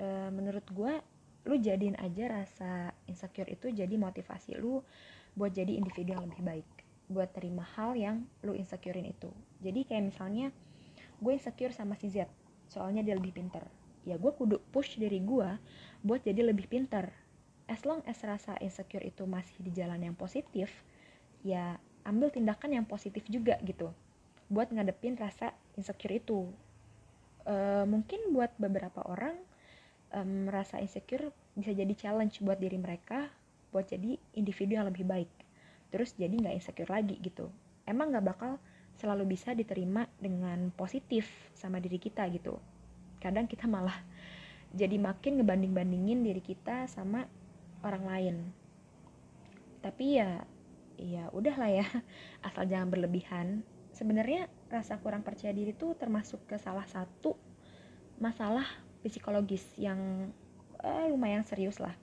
E, 0.00 0.32
menurut 0.32 0.64
gue, 0.72 0.92
lu 1.44 1.56
jadiin 1.60 2.00
aja 2.00 2.32
rasa 2.32 2.96
insecure 3.04 3.48
itu 3.52 3.68
jadi 3.68 3.92
motivasi 3.96 4.56
lu 4.56 4.80
buat 5.36 5.52
jadi 5.52 5.76
individu 5.76 6.16
yang 6.16 6.24
lebih 6.24 6.40
baik. 6.40 6.68
Buat 7.12 7.36
terima 7.36 7.68
hal 7.76 7.92
yang 7.94 8.24
lu 8.40 8.56
insecurein 8.56 9.12
itu. 9.12 9.28
Jadi 9.60 9.84
kayak 9.84 10.16
misalnya, 10.16 10.48
gue 11.20 11.32
insecure 11.36 11.76
sama 11.76 11.94
si 12.00 12.08
Z, 12.08 12.24
soalnya 12.72 13.04
dia 13.04 13.14
lebih 13.14 13.36
pinter. 13.36 13.68
Ya 14.08 14.16
gue 14.16 14.32
kudu 14.32 14.64
push 14.72 14.96
diri 14.96 15.20
gue 15.20 15.48
buat 16.00 16.24
jadi 16.24 16.40
lebih 16.40 16.72
pinter 16.72 17.12
as 17.70 17.86
long 17.86 18.02
as 18.10 18.18
rasa 18.26 18.58
insecure 18.58 19.06
itu 19.06 19.22
masih 19.30 19.62
di 19.62 19.70
jalan 19.70 20.02
yang 20.02 20.18
positif 20.18 20.82
ya 21.46 21.78
ambil 22.06 22.32
tindakan 22.32 22.80
yang 22.80 22.86
positif 22.86 23.24
juga 23.28 23.58
gitu. 23.64 23.92
Buat 24.50 24.72
ngadepin 24.74 25.14
rasa 25.14 25.54
insecure 25.78 26.18
itu. 26.18 26.48
E, 27.46 27.54
mungkin 27.86 28.34
buat 28.34 28.50
beberapa 28.58 29.04
orang 29.06 29.38
um, 30.14 30.50
rasa 30.50 30.82
insecure 30.82 31.30
bisa 31.54 31.70
jadi 31.70 31.94
challenge 31.94 32.42
buat 32.42 32.58
diri 32.58 32.78
mereka 32.78 33.30
buat 33.70 33.86
jadi 33.86 34.18
individu 34.34 34.76
yang 34.78 34.86
lebih 34.90 35.06
baik. 35.06 35.30
Terus 35.90 36.14
jadi 36.18 36.30
nggak 36.30 36.54
insecure 36.58 36.90
lagi 36.90 37.18
gitu. 37.22 37.50
Emang 37.86 38.10
nggak 38.10 38.26
bakal 38.26 38.52
selalu 38.98 39.34
bisa 39.34 39.54
diterima 39.56 40.06
dengan 40.20 40.74
positif 40.74 41.26
sama 41.56 41.78
diri 41.78 41.96
kita 41.96 42.26
gitu. 42.34 42.58
Kadang 43.22 43.46
kita 43.46 43.70
malah 43.70 43.96
jadi 44.70 44.98
makin 44.98 45.42
ngebanding-bandingin 45.42 46.20
diri 46.22 46.42
kita 46.42 46.86
sama 46.86 47.26
orang 47.82 48.04
lain. 48.06 48.36
Tapi 49.80 50.20
ya 50.20 50.44
ya 51.00 51.32
udahlah 51.32 51.72
ya. 51.72 51.86
Asal 52.46 52.68
jangan 52.68 52.92
berlebihan. 52.92 53.64
Sebenarnya 53.96 54.46
rasa 54.68 55.00
kurang 55.00 55.24
percaya 55.24 55.50
diri 55.50 55.72
itu 55.72 55.96
termasuk 55.96 56.44
ke 56.46 56.60
salah 56.60 56.84
satu 56.86 57.34
masalah 58.20 58.68
psikologis 59.00 59.64
yang 59.80 60.30
eh, 60.84 61.06
lumayan 61.08 61.42
serius 61.42 61.80
lah. 61.80 61.96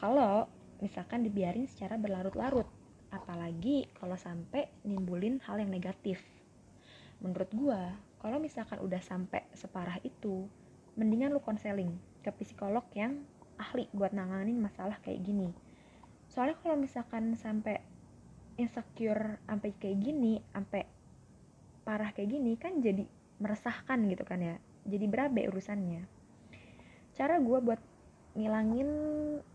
Kalau 0.00 0.48
misalkan 0.80 1.22
dibiarin 1.22 1.68
secara 1.68 2.00
berlarut-larut 2.00 2.66
apalagi 3.12 3.92
kalau 3.92 4.16
sampai 4.16 4.72
nimbulin 4.88 5.38
hal 5.44 5.60
yang 5.60 5.68
negatif. 5.68 6.18
Menurut 7.20 7.52
gua 7.52 7.92
kalau 8.18 8.40
misalkan 8.40 8.80
udah 8.80 8.98
sampai 9.04 9.44
separah 9.52 10.00
itu 10.02 10.48
mendingan 10.96 11.36
lu 11.36 11.40
konseling 11.44 11.92
ke 12.24 12.32
psikolog 12.40 12.82
yang 12.96 13.22
ahli 13.60 13.86
buat 13.92 14.16
nanganin 14.16 14.58
masalah 14.58 14.96
kayak 15.04 15.22
gini. 15.22 15.52
Soalnya 16.32 16.56
kalau 16.64 16.80
misalkan 16.80 17.36
sampai 17.36 17.84
insecure 18.60 19.40
sampai 19.48 19.70
kayak 19.76 19.98
gini 20.02 20.42
sampai 20.52 20.82
parah 21.82 22.14
kayak 22.14 22.30
gini 22.30 22.54
kan 22.56 22.78
jadi 22.78 23.04
meresahkan 23.42 23.98
gitu 24.06 24.22
kan 24.22 24.38
ya. 24.38 24.56
Jadi 24.86 25.04
berabe 25.10 25.46
urusannya. 25.50 26.06
Cara 27.14 27.38
gue 27.42 27.58
buat 27.58 27.80
ngilangin 28.38 28.88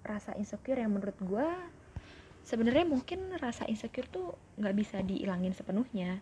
rasa 0.05 0.37
insecure 0.37 0.77
yang 0.77 0.93
menurut 0.93 1.17
gue 1.23 1.47
sebenarnya 2.47 2.85
mungkin 2.87 3.35
rasa 3.39 3.67
insecure 3.67 4.07
tuh 4.07 4.35
nggak 4.59 4.75
bisa 4.75 4.97
dihilangin 5.03 5.55
sepenuhnya. 5.55 6.19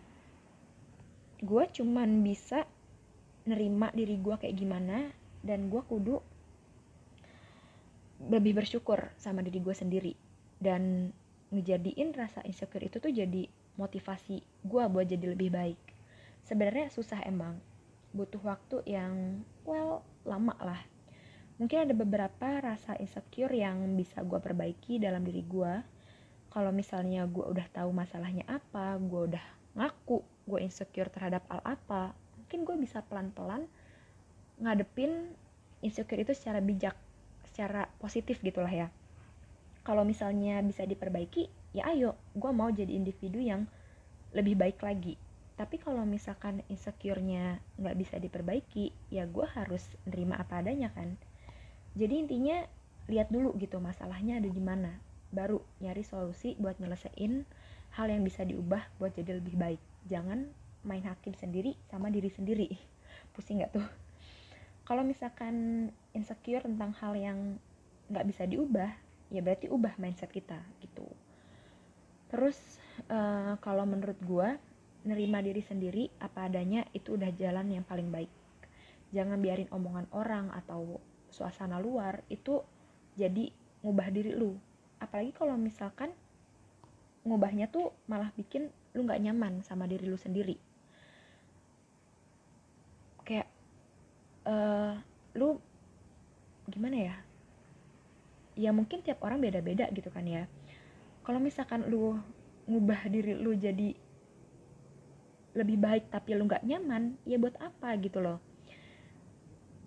Gue 1.42 1.68
cuman 1.70 2.24
bisa 2.24 2.64
nerima 3.46 3.94
diri 3.94 4.18
gue 4.18 4.34
kayak 4.34 4.56
gimana 4.56 5.10
dan 5.46 5.70
gue 5.70 5.82
kudu 5.86 6.18
lebih 8.26 8.58
bersyukur 8.58 9.12
sama 9.20 9.44
diri 9.44 9.62
gue 9.62 9.74
sendiri. 9.76 10.14
Dan 10.56 11.12
ngejadiin 11.54 12.14
rasa 12.16 12.42
insecure 12.42 12.86
itu 12.86 12.98
tuh 12.98 13.12
jadi 13.12 13.46
motivasi 13.76 14.42
gue 14.64 14.82
buat 14.88 15.06
jadi 15.06 15.36
lebih 15.36 15.52
baik. 15.52 15.80
Sebenarnya 16.46 16.90
susah 16.90 17.22
emang. 17.26 17.58
Butuh 18.16 18.40
waktu 18.40 18.82
yang 18.88 19.44
well 19.68 20.00
lama 20.24 20.56
lah. 20.62 20.80
Mungkin 21.60 21.88
ada 21.88 21.94
beberapa 21.96 22.60
rasa 22.60 22.96
insecure 22.96 23.52
yang 23.52 23.96
bisa 23.96 24.20
gue 24.24 24.40
perbaiki 24.40 25.00
dalam 25.00 25.24
diri 25.24 25.44
gue 25.44 25.96
kalau 26.56 26.72
misalnya 26.72 27.28
gue 27.28 27.44
udah 27.44 27.68
tahu 27.68 27.92
masalahnya 27.92 28.40
apa 28.48 28.96
gue 28.96 29.22
udah 29.28 29.44
ngaku 29.76 30.24
gue 30.48 30.60
insecure 30.64 31.12
terhadap 31.12 31.44
hal 31.52 31.60
apa 31.68 32.16
mungkin 32.40 32.64
gue 32.64 32.76
bisa 32.80 33.04
pelan-pelan 33.04 33.68
ngadepin 34.56 35.36
insecure 35.84 36.16
itu 36.16 36.32
secara 36.32 36.64
bijak 36.64 36.96
secara 37.44 37.92
positif 38.00 38.40
gitulah 38.40 38.72
ya 38.72 38.88
kalau 39.86 40.02
misalnya 40.02 40.58
bisa 40.66 40.82
diperbaiki 40.82 41.46
ya 41.70 41.86
ayo 41.94 42.18
gue 42.34 42.50
mau 42.50 42.66
jadi 42.74 42.90
individu 42.90 43.38
yang 43.38 43.70
lebih 44.34 44.58
baik 44.58 44.82
lagi. 44.82 45.14
Tapi 45.54 45.78
kalau 45.78 46.02
misalkan 46.02 46.66
insecure-nya 46.66 47.62
nggak 47.78 47.94
bisa 47.94 48.18
diperbaiki 48.18 48.90
ya 49.14 49.30
gue 49.30 49.46
harus 49.46 49.86
nerima 50.10 50.42
apa 50.42 50.58
adanya 50.58 50.90
kan. 50.90 51.14
Jadi 51.94 52.18
intinya 52.18 52.66
lihat 53.06 53.30
dulu 53.30 53.54
gitu 53.62 53.78
masalahnya 53.78 54.42
ada 54.42 54.50
di 54.50 54.58
mana. 54.58 54.98
Baru 55.30 55.62
nyari 55.78 56.02
solusi 56.02 56.58
buat 56.58 56.82
nyelesain 56.82 57.46
hal 57.94 58.06
yang 58.10 58.26
bisa 58.26 58.42
diubah 58.42 58.82
buat 58.98 59.14
jadi 59.14 59.38
lebih 59.38 59.54
baik. 59.54 59.80
Jangan 60.10 60.50
main 60.82 61.06
hakim 61.06 61.32
sendiri 61.38 61.78
sama 61.86 62.10
diri 62.10 62.28
sendiri. 62.28 62.68
Pusing 63.38 63.62
nggak 63.62 63.78
tuh? 63.78 63.86
Kalau 64.82 65.06
misalkan 65.06 65.88
insecure 66.10 66.66
tentang 66.66 66.90
hal 66.98 67.14
yang 67.14 67.62
nggak 68.10 68.26
bisa 68.26 68.44
diubah 68.44 69.05
ya 69.30 69.42
berarti 69.42 69.66
ubah 69.66 69.98
mindset 69.98 70.30
kita 70.30 70.58
gitu. 70.82 71.06
Terus 72.30 72.58
uh, 73.10 73.58
kalau 73.62 73.86
menurut 73.86 74.18
gue 74.22 74.48
nerima 75.06 75.38
diri 75.38 75.62
sendiri 75.62 76.10
apa 76.18 76.50
adanya 76.50 76.82
itu 76.90 77.14
udah 77.14 77.30
jalan 77.34 77.70
yang 77.70 77.84
paling 77.86 78.10
baik. 78.10 78.30
Jangan 79.14 79.38
biarin 79.38 79.70
omongan 79.70 80.06
orang 80.10 80.50
atau 80.50 80.98
suasana 81.30 81.78
luar 81.78 82.26
itu 82.26 82.62
jadi 83.14 83.50
ngubah 83.86 84.08
diri 84.10 84.34
lu. 84.34 84.58
Apalagi 84.98 85.30
kalau 85.34 85.54
misalkan 85.54 86.10
ngubahnya 87.22 87.70
tuh 87.70 87.94
malah 88.10 88.30
bikin 88.34 88.70
lu 88.94 89.06
nggak 89.06 89.22
nyaman 89.22 89.62
sama 89.62 89.86
diri 89.86 90.06
lu 90.10 90.18
sendiri. 90.18 90.58
Kayak 93.26 93.50
uh, 94.46 94.98
lu 95.38 95.58
gimana 96.66 96.98
ya 96.98 97.25
ya 98.56 98.72
mungkin 98.72 99.04
tiap 99.04 99.20
orang 99.20 99.38
beda-beda 99.44 99.86
gitu 99.92 100.08
kan 100.08 100.24
ya. 100.24 100.48
Kalau 101.22 101.38
misalkan 101.38 101.86
lu 101.86 102.16
ngubah 102.66 103.06
diri 103.12 103.36
lu 103.36 103.54
jadi 103.54 103.94
lebih 105.56 105.78
baik 105.80 106.12
tapi 106.12 106.36
lu 106.36 106.48
nggak 106.48 106.64
nyaman 106.64 107.20
ya 107.28 107.36
buat 107.36 107.54
apa 107.60 107.94
gitu 108.00 108.24
loh. 108.24 108.40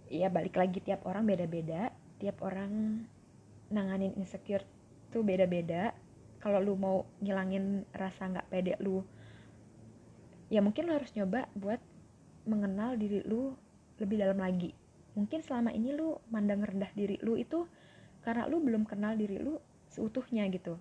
Ya 0.10 0.30
balik 0.30 0.58
lagi 0.58 0.80
tiap 0.82 1.06
orang 1.06 1.26
beda-beda 1.26 1.94
tiap 2.22 2.44
orang 2.44 3.04
nanganin 3.74 4.14
insecure 4.16 4.64
tuh 5.10 5.26
beda-beda. 5.26 5.92
Kalau 6.40 6.64
lu 6.64 6.78
mau 6.80 7.04
ngilangin 7.20 7.84
rasa 7.92 8.32
nggak 8.32 8.48
pede 8.48 8.78
lu 8.80 9.04
ya 10.50 10.66
mungkin 10.66 10.90
lu 10.90 10.98
harus 10.98 11.14
nyoba 11.14 11.46
buat 11.54 11.78
mengenal 12.50 12.98
diri 12.98 13.22
lu 13.26 13.54
lebih 14.02 14.18
dalam 14.18 14.42
lagi. 14.42 14.74
Mungkin 15.14 15.46
selama 15.46 15.70
ini 15.70 15.94
lu 15.94 16.18
mandang 16.34 16.66
rendah 16.66 16.90
diri 16.98 17.22
lu 17.22 17.38
itu 17.38 17.70
karena 18.24 18.46
lu 18.48 18.60
belum 18.60 18.84
kenal 18.86 19.16
diri 19.16 19.40
lu 19.40 19.58
seutuhnya 19.90 20.46
gitu. 20.52 20.76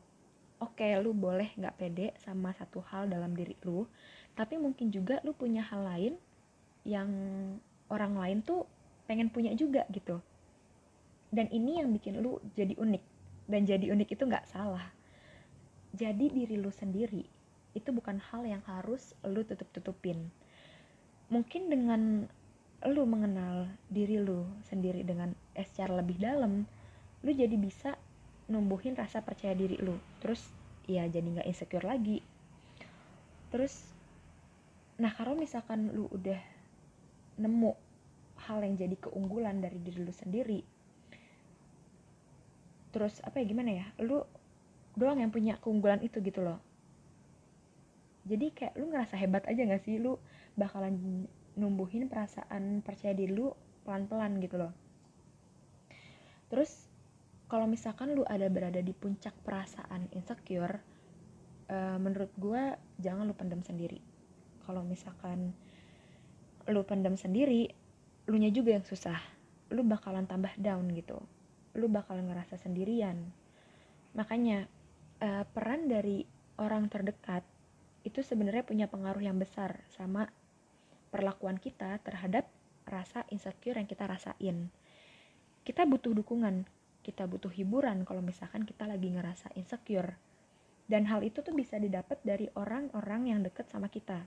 Oke 0.58 0.90
lu 0.98 1.14
boleh 1.14 1.54
nggak 1.54 1.76
pede 1.78 2.06
sama 2.18 2.50
satu 2.54 2.82
hal 2.90 3.06
dalam 3.06 3.34
diri 3.34 3.54
lu 3.62 3.86
tapi 4.38 4.54
mungkin 4.54 4.94
juga 4.94 5.18
lu 5.26 5.34
punya 5.34 5.66
hal 5.66 5.82
lain 5.82 6.14
yang 6.86 7.10
orang 7.90 8.14
lain 8.14 8.38
tuh 8.46 8.64
pengen 9.10 9.32
punya 9.32 9.54
juga 9.58 9.82
gitu. 9.90 10.22
Dan 11.28 11.50
ini 11.52 11.80
yang 11.82 11.92
bikin 11.92 12.20
lu 12.22 12.38
jadi 12.54 12.76
unik 12.78 13.04
dan 13.48 13.64
jadi 13.64 13.90
unik 13.92 14.08
itu 14.14 14.22
nggak 14.24 14.46
salah. 14.46 14.92
Jadi 15.96 16.30
diri 16.30 16.56
lu 16.60 16.68
sendiri 16.68 17.24
itu 17.76 17.88
bukan 17.92 18.20
hal 18.20 18.44
yang 18.44 18.62
harus 18.68 19.16
lu 19.24 19.44
tutup-tutupin. 19.44 20.28
Mungkin 21.28 21.68
dengan 21.68 22.24
lu 22.86 23.02
mengenal 23.04 23.66
diri 23.90 24.22
lu 24.22 24.46
sendiri 24.70 25.02
dengan 25.02 25.34
eh, 25.58 25.66
secara 25.66 25.98
lebih 25.98 26.22
dalam 26.22 26.62
lu 27.22 27.30
jadi 27.34 27.54
bisa 27.58 27.98
numbuhin 28.48 28.94
rasa 28.94 29.20
percaya 29.22 29.52
diri 29.52 29.76
lu. 29.80 29.96
Terus 30.22 30.42
ya 30.88 31.04
jadi 31.06 31.24
nggak 31.24 31.48
insecure 31.48 31.86
lagi. 31.86 32.22
Terus 33.50 33.94
nah 34.98 35.14
kalau 35.14 35.38
misalkan 35.38 35.94
lu 35.94 36.10
udah 36.10 36.40
nemu 37.38 37.70
hal 38.50 38.62
yang 38.66 38.74
jadi 38.74 38.96
keunggulan 38.98 39.62
dari 39.62 39.78
diri 39.78 40.02
lu 40.02 40.10
sendiri 40.10 40.60
terus 42.88 43.20
apa 43.22 43.38
ya 43.38 43.46
gimana 43.46 43.70
ya 43.78 43.86
lu 44.02 44.24
doang 44.98 45.22
yang 45.22 45.30
punya 45.30 45.54
keunggulan 45.62 46.02
itu 46.02 46.18
gitu 46.18 46.42
loh. 46.42 46.58
Jadi 48.26 48.50
kayak 48.50 48.74
lu 48.74 48.90
ngerasa 48.90 49.14
hebat 49.14 49.46
aja 49.46 49.62
gak 49.62 49.86
sih 49.86 50.02
lu 50.02 50.18
bakalan 50.58 51.24
numbuhin 51.54 52.10
perasaan 52.10 52.82
percaya 52.82 53.14
diri 53.14 53.30
lu 53.30 53.54
pelan-pelan 53.86 54.42
gitu 54.42 54.58
loh. 54.58 54.74
Terus 56.50 56.87
kalau 57.48 57.64
misalkan 57.64 58.12
lu 58.12 58.28
ada 58.28 58.44
berada 58.52 58.78
di 58.84 58.92
puncak 58.92 59.32
perasaan 59.40 60.12
insecure 60.12 60.84
uh, 61.72 61.96
menurut 61.96 62.28
gue 62.36 62.76
jangan 63.00 63.24
lu 63.24 63.32
pendam 63.32 63.64
sendiri. 63.64 64.04
Kalau 64.68 64.84
misalkan 64.84 65.56
lu 66.68 66.84
pendam 66.84 67.16
sendiri 67.16 67.72
lu 68.28 68.36
nya 68.36 68.52
juga 68.52 68.76
yang 68.76 68.84
susah. 68.84 69.16
Lu 69.72 69.80
bakalan 69.80 70.28
tambah 70.28 70.52
down 70.60 70.92
gitu. 70.92 71.16
Lu 71.72 71.88
bakalan 71.88 72.28
ngerasa 72.28 72.60
sendirian. 72.60 73.32
Makanya 74.12 74.68
uh, 75.24 75.44
peran 75.48 75.88
dari 75.88 76.28
orang 76.60 76.92
terdekat 76.92 77.44
itu 78.04 78.20
sebenarnya 78.20 78.64
punya 78.68 78.86
pengaruh 78.92 79.24
yang 79.24 79.40
besar 79.40 79.84
sama 79.96 80.28
perlakuan 81.08 81.56
kita 81.56 81.96
terhadap 82.04 82.44
rasa 82.84 83.24
insecure 83.32 83.80
yang 83.80 83.88
kita 83.88 84.04
rasain. 84.04 84.68
Kita 85.64 85.88
butuh 85.88 86.12
dukungan 86.12 86.77
kita 87.02 87.24
butuh 87.24 87.50
hiburan 87.52 88.04
kalau 88.04 88.20
misalkan 88.20 88.66
kita 88.66 88.84
lagi 88.84 89.08
ngerasa 89.12 89.54
insecure. 89.56 90.18
Dan 90.88 91.04
hal 91.04 91.20
itu 91.20 91.44
tuh 91.44 91.52
bisa 91.52 91.76
didapat 91.76 92.16
dari 92.24 92.48
orang-orang 92.56 93.28
yang 93.28 93.40
deket 93.44 93.68
sama 93.68 93.92
kita. 93.92 94.24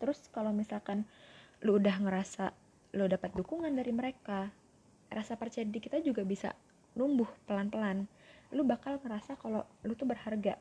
Terus 0.00 0.30
kalau 0.32 0.54
misalkan 0.54 1.04
lu 1.60 1.76
udah 1.76 2.00
ngerasa 2.00 2.54
lu 2.96 3.04
dapat 3.04 3.36
dukungan 3.36 3.76
dari 3.76 3.92
mereka, 3.92 4.48
rasa 5.12 5.36
percaya 5.36 5.68
diri 5.68 5.80
kita 5.82 6.00
juga 6.00 6.24
bisa 6.24 6.56
numbuh 6.96 7.28
pelan-pelan. 7.44 8.08
Lu 8.56 8.64
bakal 8.64 8.96
ngerasa 9.04 9.36
kalau 9.36 9.68
lu 9.84 9.92
tuh 9.92 10.08
berharga. 10.08 10.56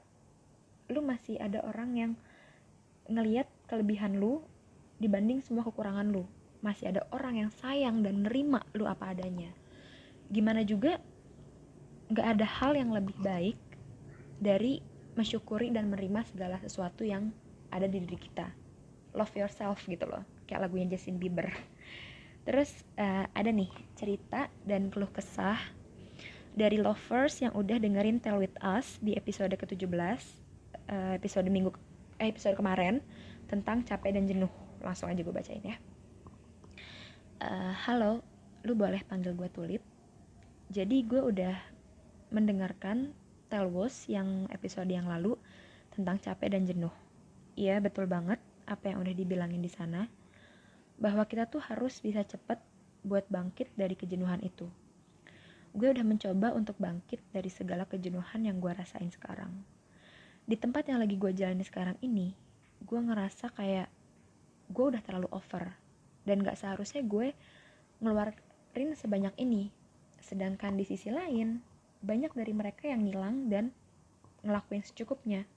Lu 0.92 1.00
masih 1.00 1.40
ada 1.40 1.64
orang 1.64 1.92
yang 1.96 2.12
ngeliat 3.08 3.48
kelebihan 3.72 4.20
lu 4.20 4.44
dibanding 5.00 5.40
semua 5.40 5.64
kekurangan 5.64 6.12
lu. 6.12 6.28
Masih 6.60 6.92
ada 6.92 7.08
orang 7.16 7.48
yang 7.48 7.52
sayang 7.54 8.04
dan 8.04 8.28
nerima 8.28 8.66
lu 8.76 8.84
apa 8.84 9.16
adanya. 9.16 9.56
Gimana 10.28 10.64
juga 10.64 11.00
gak 12.12 12.40
ada 12.40 12.48
hal 12.48 12.80
yang 12.80 12.92
lebih 12.96 13.16
baik 13.20 13.60
dari 14.40 14.80
mensyukuri 15.18 15.74
dan 15.74 15.90
menerima 15.90 16.24
segala 16.30 16.62
sesuatu 16.62 17.02
yang 17.02 17.34
ada 17.74 17.90
di 17.90 18.00
diri 18.00 18.16
kita. 18.16 18.48
Love 19.18 19.34
yourself 19.34 19.82
gitu 19.90 20.06
loh 20.06 20.24
kayak 20.48 20.64
lagunya 20.64 20.96
Justin 20.96 21.20
Bieber. 21.20 21.52
Terus 22.48 22.72
uh, 22.96 23.28
ada 23.36 23.52
nih 23.52 23.68
cerita 24.00 24.48
dan 24.64 24.88
keluh 24.88 25.12
kesah 25.12 25.60
dari 26.56 26.80
lovers 26.80 27.44
yang 27.44 27.52
udah 27.54 27.78
dengerin 27.78 28.24
Tell 28.24 28.40
With 28.40 28.56
Us 28.64 28.98
di 29.04 29.14
episode 29.20 29.52
ke-17 29.54 29.92
uh, 30.88 31.14
episode 31.20 31.46
minggu 31.52 31.76
eh, 32.18 32.32
episode 32.32 32.56
kemarin 32.56 33.04
tentang 33.52 33.84
capek 33.84 34.16
dan 34.16 34.26
jenuh. 34.26 34.50
Langsung 34.80 35.12
aja 35.12 35.20
gue 35.20 35.36
bacain 35.36 35.62
ya. 35.62 35.78
Uh, 37.38 37.76
halo 37.86 38.24
lu 38.66 38.74
boleh 38.74 39.04
panggil 39.06 39.38
gue 39.38 39.46
Tulip 39.54 39.84
jadi 40.68 41.00
gue 41.08 41.22
udah 41.24 41.56
mendengarkan 42.28 43.16
Telwos 43.48 44.12
yang 44.12 44.52
episode 44.52 44.92
yang 44.92 45.08
lalu 45.08 45.40
tentang 45.96 46.20
capek 46.20 46.52
dan 46.52 46.68
jenuh. 46.68 46.92
Iya, 47.56 47.80
betul 47.80 48.04
banget 48.12 48.44
apa 48.68 48.92
yang 48.92 49.00
udah 49.00 49.16
dibilangin 49.16 49.64
di 49.64 49.72
sana. 49.72 50.12
Bahwa 51.00 51.24
kita 51.24 51.48
tuh 51.48 51.64
harus 51.64 52.04
bisa 52.04 52.28
cepet 52.28 52.60
buat 53.08 53.24
bangkit 53.32 53.72
dari 53.80 53.96
kejenuhan 53.96 54.44
itu. 54.44 54.68
Gue 55.72 55.96
udah 55.96 56.04
mencoba 56.04 56.52
untuk 56.52 56.76
bangkit 56.76 57.24
dari 57.32 57.48
segala 57.48 57.88
kejenuhan 57.88 58.44
yang 58.44 58.60
gue 58.60 58.76
rasain 58.76 59.08
sekarang. 59.08 59.64
Di 60.44 60.60
tempat 60.60 60.92
yang 60.92 61.00
lagi 61.00 61.16
gue 61.16 61.32
jalani 61.32 61.64
sekarang 61.64 61.96
ini, 62.04 62.36
gue 62.84 63.00
ngerasa 63.00 63.56
kayak 63.56 63.88
gue 64.68 64.86
udah 64.92 65.00
terlalu 65.00 65.32
over. 65.32 65.72
Dan 66.28 66.44
gak 66.44 66.60
seharusnya 66.60 67.08
gue 67.08 67.32
ngeluarin 68.04 68.92
sebanyak 69.00 69.32
ini. 69.40 69.72
Sedangkan 70.28 70.76
di 70.76 70.84
sisi 70.84 71.08
lain, 71.08 71.64
banyak 72.04 72.36
dari 72.36 72.52
mereka 72.52 72.92
yang 72.92 73.08
ngilang 73.08 73.48
dan 73.48 73.72
ngelakuin 74.44 74.84
secukupnya. 74.84 75.48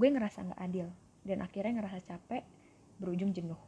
Gue 0.00 0.08
ngerasa 0.08 0.48
gak 0.48 0.60
adil 0.64 0.88
dan 1.28 1.44
akhirnya 1.44 1.84
ngerasa 1.84 2.00
capek 2.08 2.40
berujung 2.96 3.36
jenuh. 3.36 3.60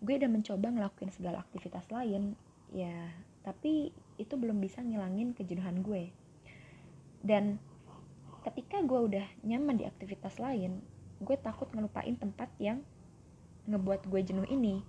Gue 0.00 0.16
udah 0.16 0.32
mencoba 0.32 0.72
ngelakuin 0.72 1.12
segala 1.12 1.44
aktivitas 1.44 1.84
lain 1.92 2.32
ya 2.74 3.12
tapi 3.46 3.94
itu 4.18 4.34
belum 4.34 4.58
bisa 4.58 4.80
ngilangin 4.80 5.36
kejenuhan 5.36 5.84
gue. 5.84 6.08
Dan 7.20 7.60
ketika 8.48 8.80
gue 8.80 9.00
udah 9.12 9.26
nyaman 9.44 9.76
di 9.76 9.84
aktivitas 9.84 10.40
lain 10.40 10.80
gue 11.20 11.36
takut 11.36 11.68
ngelupain 11.76 12.16
tempat 12.16 12.48
yang 12.56 12.80
ngebuat 13.68 14.08
gue 14.08 14.20
jenuh 14.24 14.48
ini. 14.48 14.80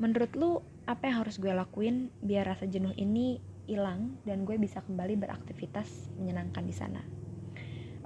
Menurut 0.00 0.32
lu 0.32 0.50
apa 0.84 1.08
yang 1.08 1.24
harus 1.24 1.36
gue 1.36 1.52
lakuin 1.52 2.08
biar 2.24 2.48
rasa 2.48 2.68
jenuh 2.68 2.92
ini 2.96 3.40
hilang 3.66 4.18
dan 4.22 4.46
gue 4.46 4.56
bisa 4.56 4.80
kembali 4.82 5.18
beraktivitas 5.18 6.10
menyenangkan 6.16 6.64
di 6.64 6.74
sana. 6.74 7.02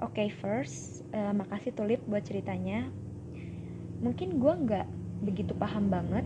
Oke, 0.01 0.25
okay, 0.25 0.29
first, 0.33 1.05
uh, 1.13 1.29
makasih 1.31 1.77
Tulip 1.77 2.01
buat 2.09 2.25
ceritanya. 2.25 2.89
Mungkin 4.01 4.41
gue 4.41 4.53
nggak 4.65 4.87
begitu 5.21 5.53
paham 5.53 5.93
banget 5.93 6.25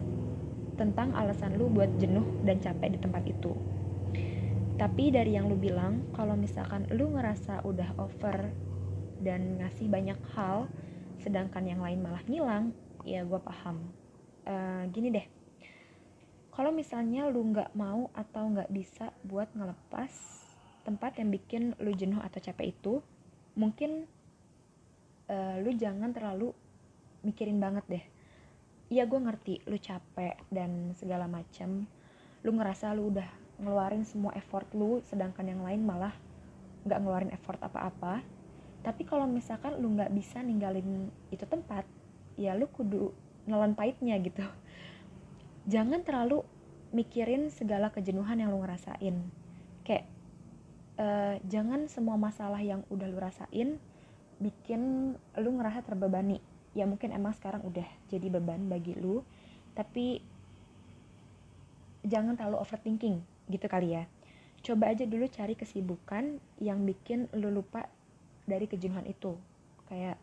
tentang 0.79 1.11
alasan 1.11 1.59
lu 1.59 1.67
buat 1.67 1.91
jenuh 1.99 2.23
dan 2.47 2.63
capek 2.63 2.95
di 2.95 2.99
tempat 3.03 3.23
itu. 3.27 3.51
Tapi 4.75 5.11
dari 5.11 5.35
yang 5.35 5.51
lu 5.51 5.59
bilang, 5.59 6.07
kalau 6.15 6.35
misalkan 6.39 6.87
lu 6.91 7.11
ngerasa 7.15 7.63
udah 7.67 7.95
over 7.99 8.51
dan 9.19 9.59
ngasih 9.59 9.87
banyak 9.91 10.19
hal, 10.35 10.67
sedangkan 11.19 11.63
yang 11.67 11.79
lain 11.83 11.99
malah 12.03 12.23
ngilang, 12.27 12.75
ya 13.03 13.23
gue 13.27 13.39
paham 13.39 13.91
uh, 14.47 14.83
gini 14.89 15.13
deh 15.13 15.34
kalau 16.55 16.71
misalnya 16.71 17.27
lu 17.27 17.51
nggak 17.51 17.75
mau 17.75 18.07
atau 18.15 18.47
nggak 18.47 18.71
bisa 18.71 19.11
buat 19.27 19.51
ngelepas 19.51 20.11
tempat 20.87 21.19
yang 21.19 21.29
bikin 21.35 21.75
lu 21.83 21.91
jenuh 21.91 22.23
atau 22.23 22.39
capek 22.39 22.71
itu 22.71 23.03
mungkin 23.59 24.07
uh, 25.27 25.59
lu 25.59 25.75
jangan 25.75 26.15
terlalu 26.15 26.55
mikirin 27.27 27.59
banget 27.59 27.83
deh. 27.91 28.05
Iya 28.87 29.03
gue 29.03 29.19
ngerti 29.19 29.53
lu 29.67 29.75
capek 29.75 30.39
dan 30.47 30.95
segala 30.95 31.27
macam 31.27 31.83
lu 32.45 32.51
ngerasa 32.55 32.95
lu 32.95 33.11
udah 33.11 33.27
ngeluarin 33.59 34.07
semua 34.07 34.31
effort 34.39 34.71
lu 34.71 35.03
sedangkan 35.03 35.51
yang 35.51 35.59
lain 35.59 35.83
malah 35.83 36.15
nggak 36.87 36.99
ngeluarin 37.03 37.35
effort 37.35 37.59
apa-apa. 37.59 38.23
Tapi 38.79 39.03
kalau 39.03 39.27
misalkan 39.27 39.75
lu 39.83 39.91
nggak 39.91 40.13
bisa 40.15 40.39
ninggalin 40.39 41.11
itu 41.35 41.43
tempat 41.43 41.83
ya 42.39 42.55
lu 42.55 42.71
kudu 42.71 43.11
nelan 43.43 43.75
pahitnya 43.75 44.15
gitu 44.23 44.45
jangan 45.65 46.05
terlalu 46.05 46.45
mikirin 46.93 47.49
segala 47.49 47.89
kejenuhan 47.91 48.39
yang 48.39 48.53
lu 48.53 48.61
ngerasain. 48.61 49.15
Kayak 49.83 50.05
uh, 51.01 51.35
jangan 51.49 51.89
semua 51.89 52.15
masalah 52.15 52.61
yang 52.61 52.85
udah 52.87 53.07
lu 53.09 53.19
rasain 53.19 53.81
bikin 54.39 55.13
lu 55.17 55.49
ngerasa 55.57 55.83
terbebani. 55.83 56.39
Ya 56.77 56.85
mungkin 56.85 57.11
emang 57.11 57.33
sekarang 57.35 57.63
udah 57.65 57.87
jadi 58.11 58.27
beban 58.29 58.67
bagi 58.67 58.95
lu 58.95 59.23
tapi 59.75 60.23
jangan 62.07 62.39
terlalu 62.39 62.63
overthinking 62.63 63.19
gitu 63.51 63.67
kali 63.67 63.97
ya. 63.99 64.03
Coba 64.65 64.89
aja 64.89 65.05
dulu 65.05 65.29
cari 65.29 65.53
kesibukan 65.53 66.41
yang 66.57 66.87
bikin 66.87 67.29
lu 67.37 67.51
lupa 67.51 67.85
dari 68.47 68.65
kejenuhan 68.69 69.05
itu. 69.05 69.37
Kayak 69.89 70.17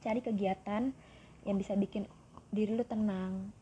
cari 0.00 0.20
kegiatan 0.22 0.92
yang 1.48 1.56
bisa 1.56 1.74
bikin 1.74 2.04
diri 2.52 2.76
lu 2.76 2.84
tenang 2.84 3.52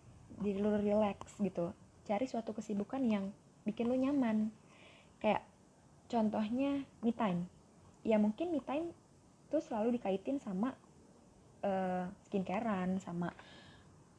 diri 0.41 0.59
lu 0.59 0.75
relax 0.75 1.39
gitu. 1.43 1.75
Cari 2.09 2.25
suatu 2.25 2.57
kesibukan 2.57 3.03
yang 3.05 3.31
bikin 3.69 3.91
lu 3.91 3.97
nyaman. 3.99 4.51
Kayak 5.21 5.45
contohnya 6.09 6.87
me 7.05 7.13
time. 7.13 7.51
Ya 8.07 8.17
mungkin 8.17 8.55
me 8.55 8.63
time 8.63 8.95
tuh 9.53 9.61
selalu 9.61 10.01
dikaitin 10.01 10.41
sama 10.41 10.73
uh, 11.67 12.09
skincarean 12.29 13.03
sama 13.03 13.35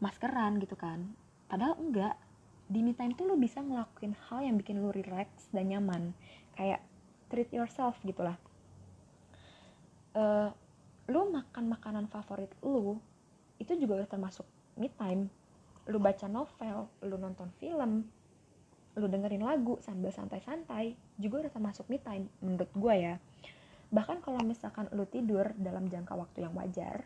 maskeran 0.03 0.61
gitu 0.61 0.77
kan. 0.77 1.09
Padahal 1.47 1.79
enggak. 1.81 2.15
Di 2.69 2.85
me 2.85 2.93
time 2.93 3.17
tuh 3.17 3.25
lu 3.25 3.33
bisa 3.39 3.63
ngelakuin 3.65 4.13
hal 4.29 4.45
yang 4.45 4.55
bikin 4.61 4.77
lu 4.83 4.93
relax 4.93 5.49
dan 5.49 5.73
nyaman. 5.73 6.13
Kayak 6.53 6.85
treat 7.29 7.49
yourself 7.49 7.97
gitulah 8.05 8.37
uh, 10.17 10.49
lu 11.09 11.21
makan 11.33 11.65
makanan 11.69 12.05
favorit 12.09 12.49
lu 12.61 12.97
itu 13.59 13.75
juga 13.75 14.05
termasuk 14.05 14.45
me 14.79 14.89
time 14.93 15.27
lu 15.89 15.97
baca 15.97 16.29
novel 16.29 16.85
lu 17.01 17.17
nonton 17.17 17.49
film 17.57 18.05
lu 18.97 19.05
dengerin 19.09 19.41
lagu 19.41 19.77
sambil 19.81 20.13
santai-santai 20.13 20.93
juga 21.17 21.45
udah 21.45 21.51
termasuk 21.53 21.85
me 21.87 22.01
time 22.01 22.27
menurut 22.43 22.69
gue 22.73 22.95
ya. 22.99 23.15
Bahkan 23.89 24.21
kalau 24.21 24.41
misalkan 24.43 24.91
lu 24.93 25.07
tidur 25.07 25.55
dalam 25.55 25.87
jangka 25.87 26.13
waktu 26.13 26.45
yang 26.45 26.53
wajar 26.53 27.05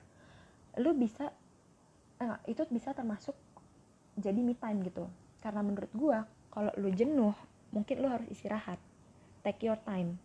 lu 0.81 0.97
bisa 0.97 1.29
eh, 2.17 2.37
itu 2.49 2.65
bisa 2.73 2.97
termasuk 2.97 3.37
jadi 4.17 4.39
me 4.41 4.57
time 4.57 4.81
gitu. 4.83 5.05
Karena 5.39 5.61
menurut 5.61 5.91
gue 5.93 6.17
kalau 6.49 6.71
lu 6.81 6.89
jenuh 6.91 7.35
mungkin 7.75 7.95
lu 8.01 8.09
harus 8.09 8.27
istirahat. 8.31 8.81
Take 9.45 9.67
your 9.67 9.77
time. 9.83 10.17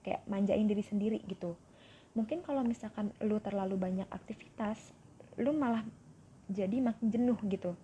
Kayak 0.00 0.24
manjain 0.30 0.64
diri 0.64 0.82
sendiri 0.82 1.18
gitu. 1.28 1.58
Mungkin 2.16 2.42
kalau 2.42 2.64
misalkan 2.64 3.12
lu 3.22 3.38
terlalu 3.44 3.76
banyak 3.76 4.08
aktivitas 4.08 4.94
lu 5.38 5.54
malah 5.54 5.84
jadi 6.50 6.82
makin 6.82 7.06
jenuh 7.12 7.38
gitu 7.46 7.78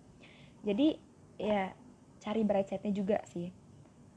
jadi 0.65 0.97
ya 1.37 1.73
cari 2.21 2.41
bright 2.41 2.69
side-nya 2.69 2.93
juga 2.93 3.17
sih. 3.29 3.53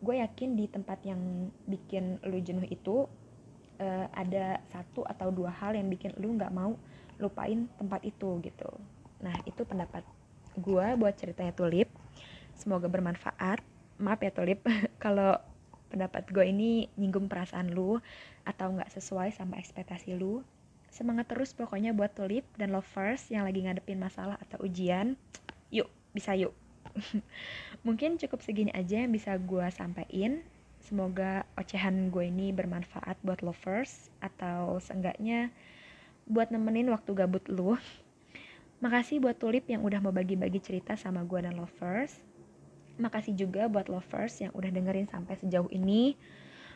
Gue 0.01 0.21
yakin 0.21 0.57
di 0.57 0.65
tempat 0.69 1.05
yang 1.05 1.53
bikin 1.69 2.17
lu 2.25 2.41
jenuh 2.41 2.65
itu 2.69 3.05
uh, 3.81 4.07
ada 4.17 4.61
satu 4.73 5.05
atau 5.05 5.29
dua 5.29 5.53
hal 5.53 5.77
yang 5.77 5.93
bikin 5.93 6.17
lu 6.17 6.33
nggak 6.37 6.53
mau 6.53 6.77
lupain 7.21 7.69
tempat 7.77 8.01
itu 8.05 8.41
gitu. 8.41 8.71
Nah 9.21 9.37
itu 9.45 9.61
pendapat 9.69 10.05
gue 10.57 10.87
buat 10.97 11.15
ceritanya 11.17 11.53
tulip. 11.53 11.93
Semoga 12.57 12.89
bermanfaat. 12.89 13.61
Maaf 14.01 14.25
ya 14.25 14.33
tulip. 14.33 14.65
Kalau 15.05 15.37
pendapat 15.93 16.25
gue 16.33 16.45
ini 16.49 16.89
nyinggung 16.97 17.29
perasaan 17.29 17.77
lu 17.77 18.01
atau 18.47 18.73
nggak 18.73 18.89
sesuai 18.95 19.35
sama 19.37 19.59
ekspektasi 19.59 20.17
lu 20.17 20.41
Semangat 20.91 21.31
terus 21.31 21.55
pokoknya 21.55 21.95
buat 21.95 22.11
Tulip 22.19 22.43
dan 22.59 22.75
lovers 22.75 23.31
yang 23.31 23.47
lagi 23.47 23.63
ngadepin 23.63 24.03
masalah 24.03 24.35
atau 24.43 24.59
ujian. 24.67 25.15
Yuk, 25.71 25.87
bisa 26.17 26.35
yuk. 26.35 26.55
Mungkin 27.87 28.19
cukup 28.19 28.43
segini 28.43 28.73
aja 28.75 29.03
yang 29.03 29.13
bisa 29.15 29.37
gue 29.39 29.67
sampaikan. 29.73 30.43
Semoga 30.81 31.45
ocehan 31.61 32.09
gue 32.09 32.27
ini 32.27 32.51
bermanfaat 32.51 33.21
buat 33.21 33.45
lovers 33.45 34.09
atau 34.25 34.81
seenggaknya 34.81 35.53
buat 36.25 36.49
nemenin 36.49 36.89
waktu 36.91 37.13
gabut 37.15 37.45
lu. 37.53 37.77
Makasih 38.85 39.21
buat 39.21 39.37
Tulip 39.37 39.69
yang 39.69 39.85
udah 39.85 40.01
mau 40.01 40.11
bagi-bagi 40.11 40.59
cerita 40.59 40.97
sama 40.97 41.21
gue 41.23 41.45
dan 41.45 41.55
lovers. 41.55 42.17
Makasih 42.97 43.37
juga 43.37 43.69
buat 43.69 43.93
lovers 43.93 44.41
yang 44.41 44.53
udah 44.57 44.73
dengerin 44.73 45.09
sampai 45.09 45.37
sejauh 45.37 45.69
ini. 45.69 46.17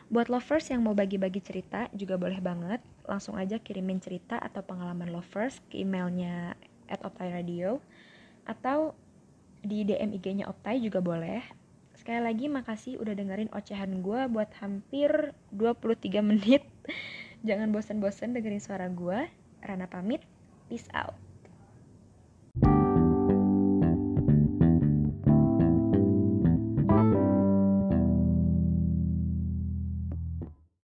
Buat 0.05 0.29
lovers 0.29 0.69
yang 0.69 0.85
mau 0.85 0.93
bagi-bagi 0.93 1.41
cerita 1.41 1.89
juga 1.89 2.13
boleh 2.13 2.37
banget. 2.37 2.77
Langsung 3.09 3.41
aja 3.41 3.57
kirimin 3.57 3.97
cerita 3.97 4.37
atau 4.37 4.61
pengalaman 4.61 5.09
lovers 5.09 5.57
ke 5.65 5.81
emailnya 5.81 6.53
at 6.85 7.01
Radio 7.01 7.81
atau 8.45 8.93
di 9.65 9.81
DM 9.83 10.13
IG-nya 10.15 10.45
Optai 10.45 10.77
juga 10.79 11.01
boleh. 11.01 11.41
Sekali 11.97 12.21
lagi 12.21 12.45
makasih 12.45 13.01
udah 13.01 13.17
dengerin 13.17 13.49
ocehan 13.49 14.05
gue 14.05 14.21
buat 14.29 14.53
hampir 14.61 15.33
23 15.49 16.21
menit. 16.21 16.61
Jangan 17.47 17.73
bosan-bosan 17.73 18.37
dengerin 18.37 18.61
suara 18.61 18.85
gue. 18.87 19.25
Rana 19.65 19.89
pamit. 19.89 20.21
Peace 20.69 20.85
out. 20.93 21.24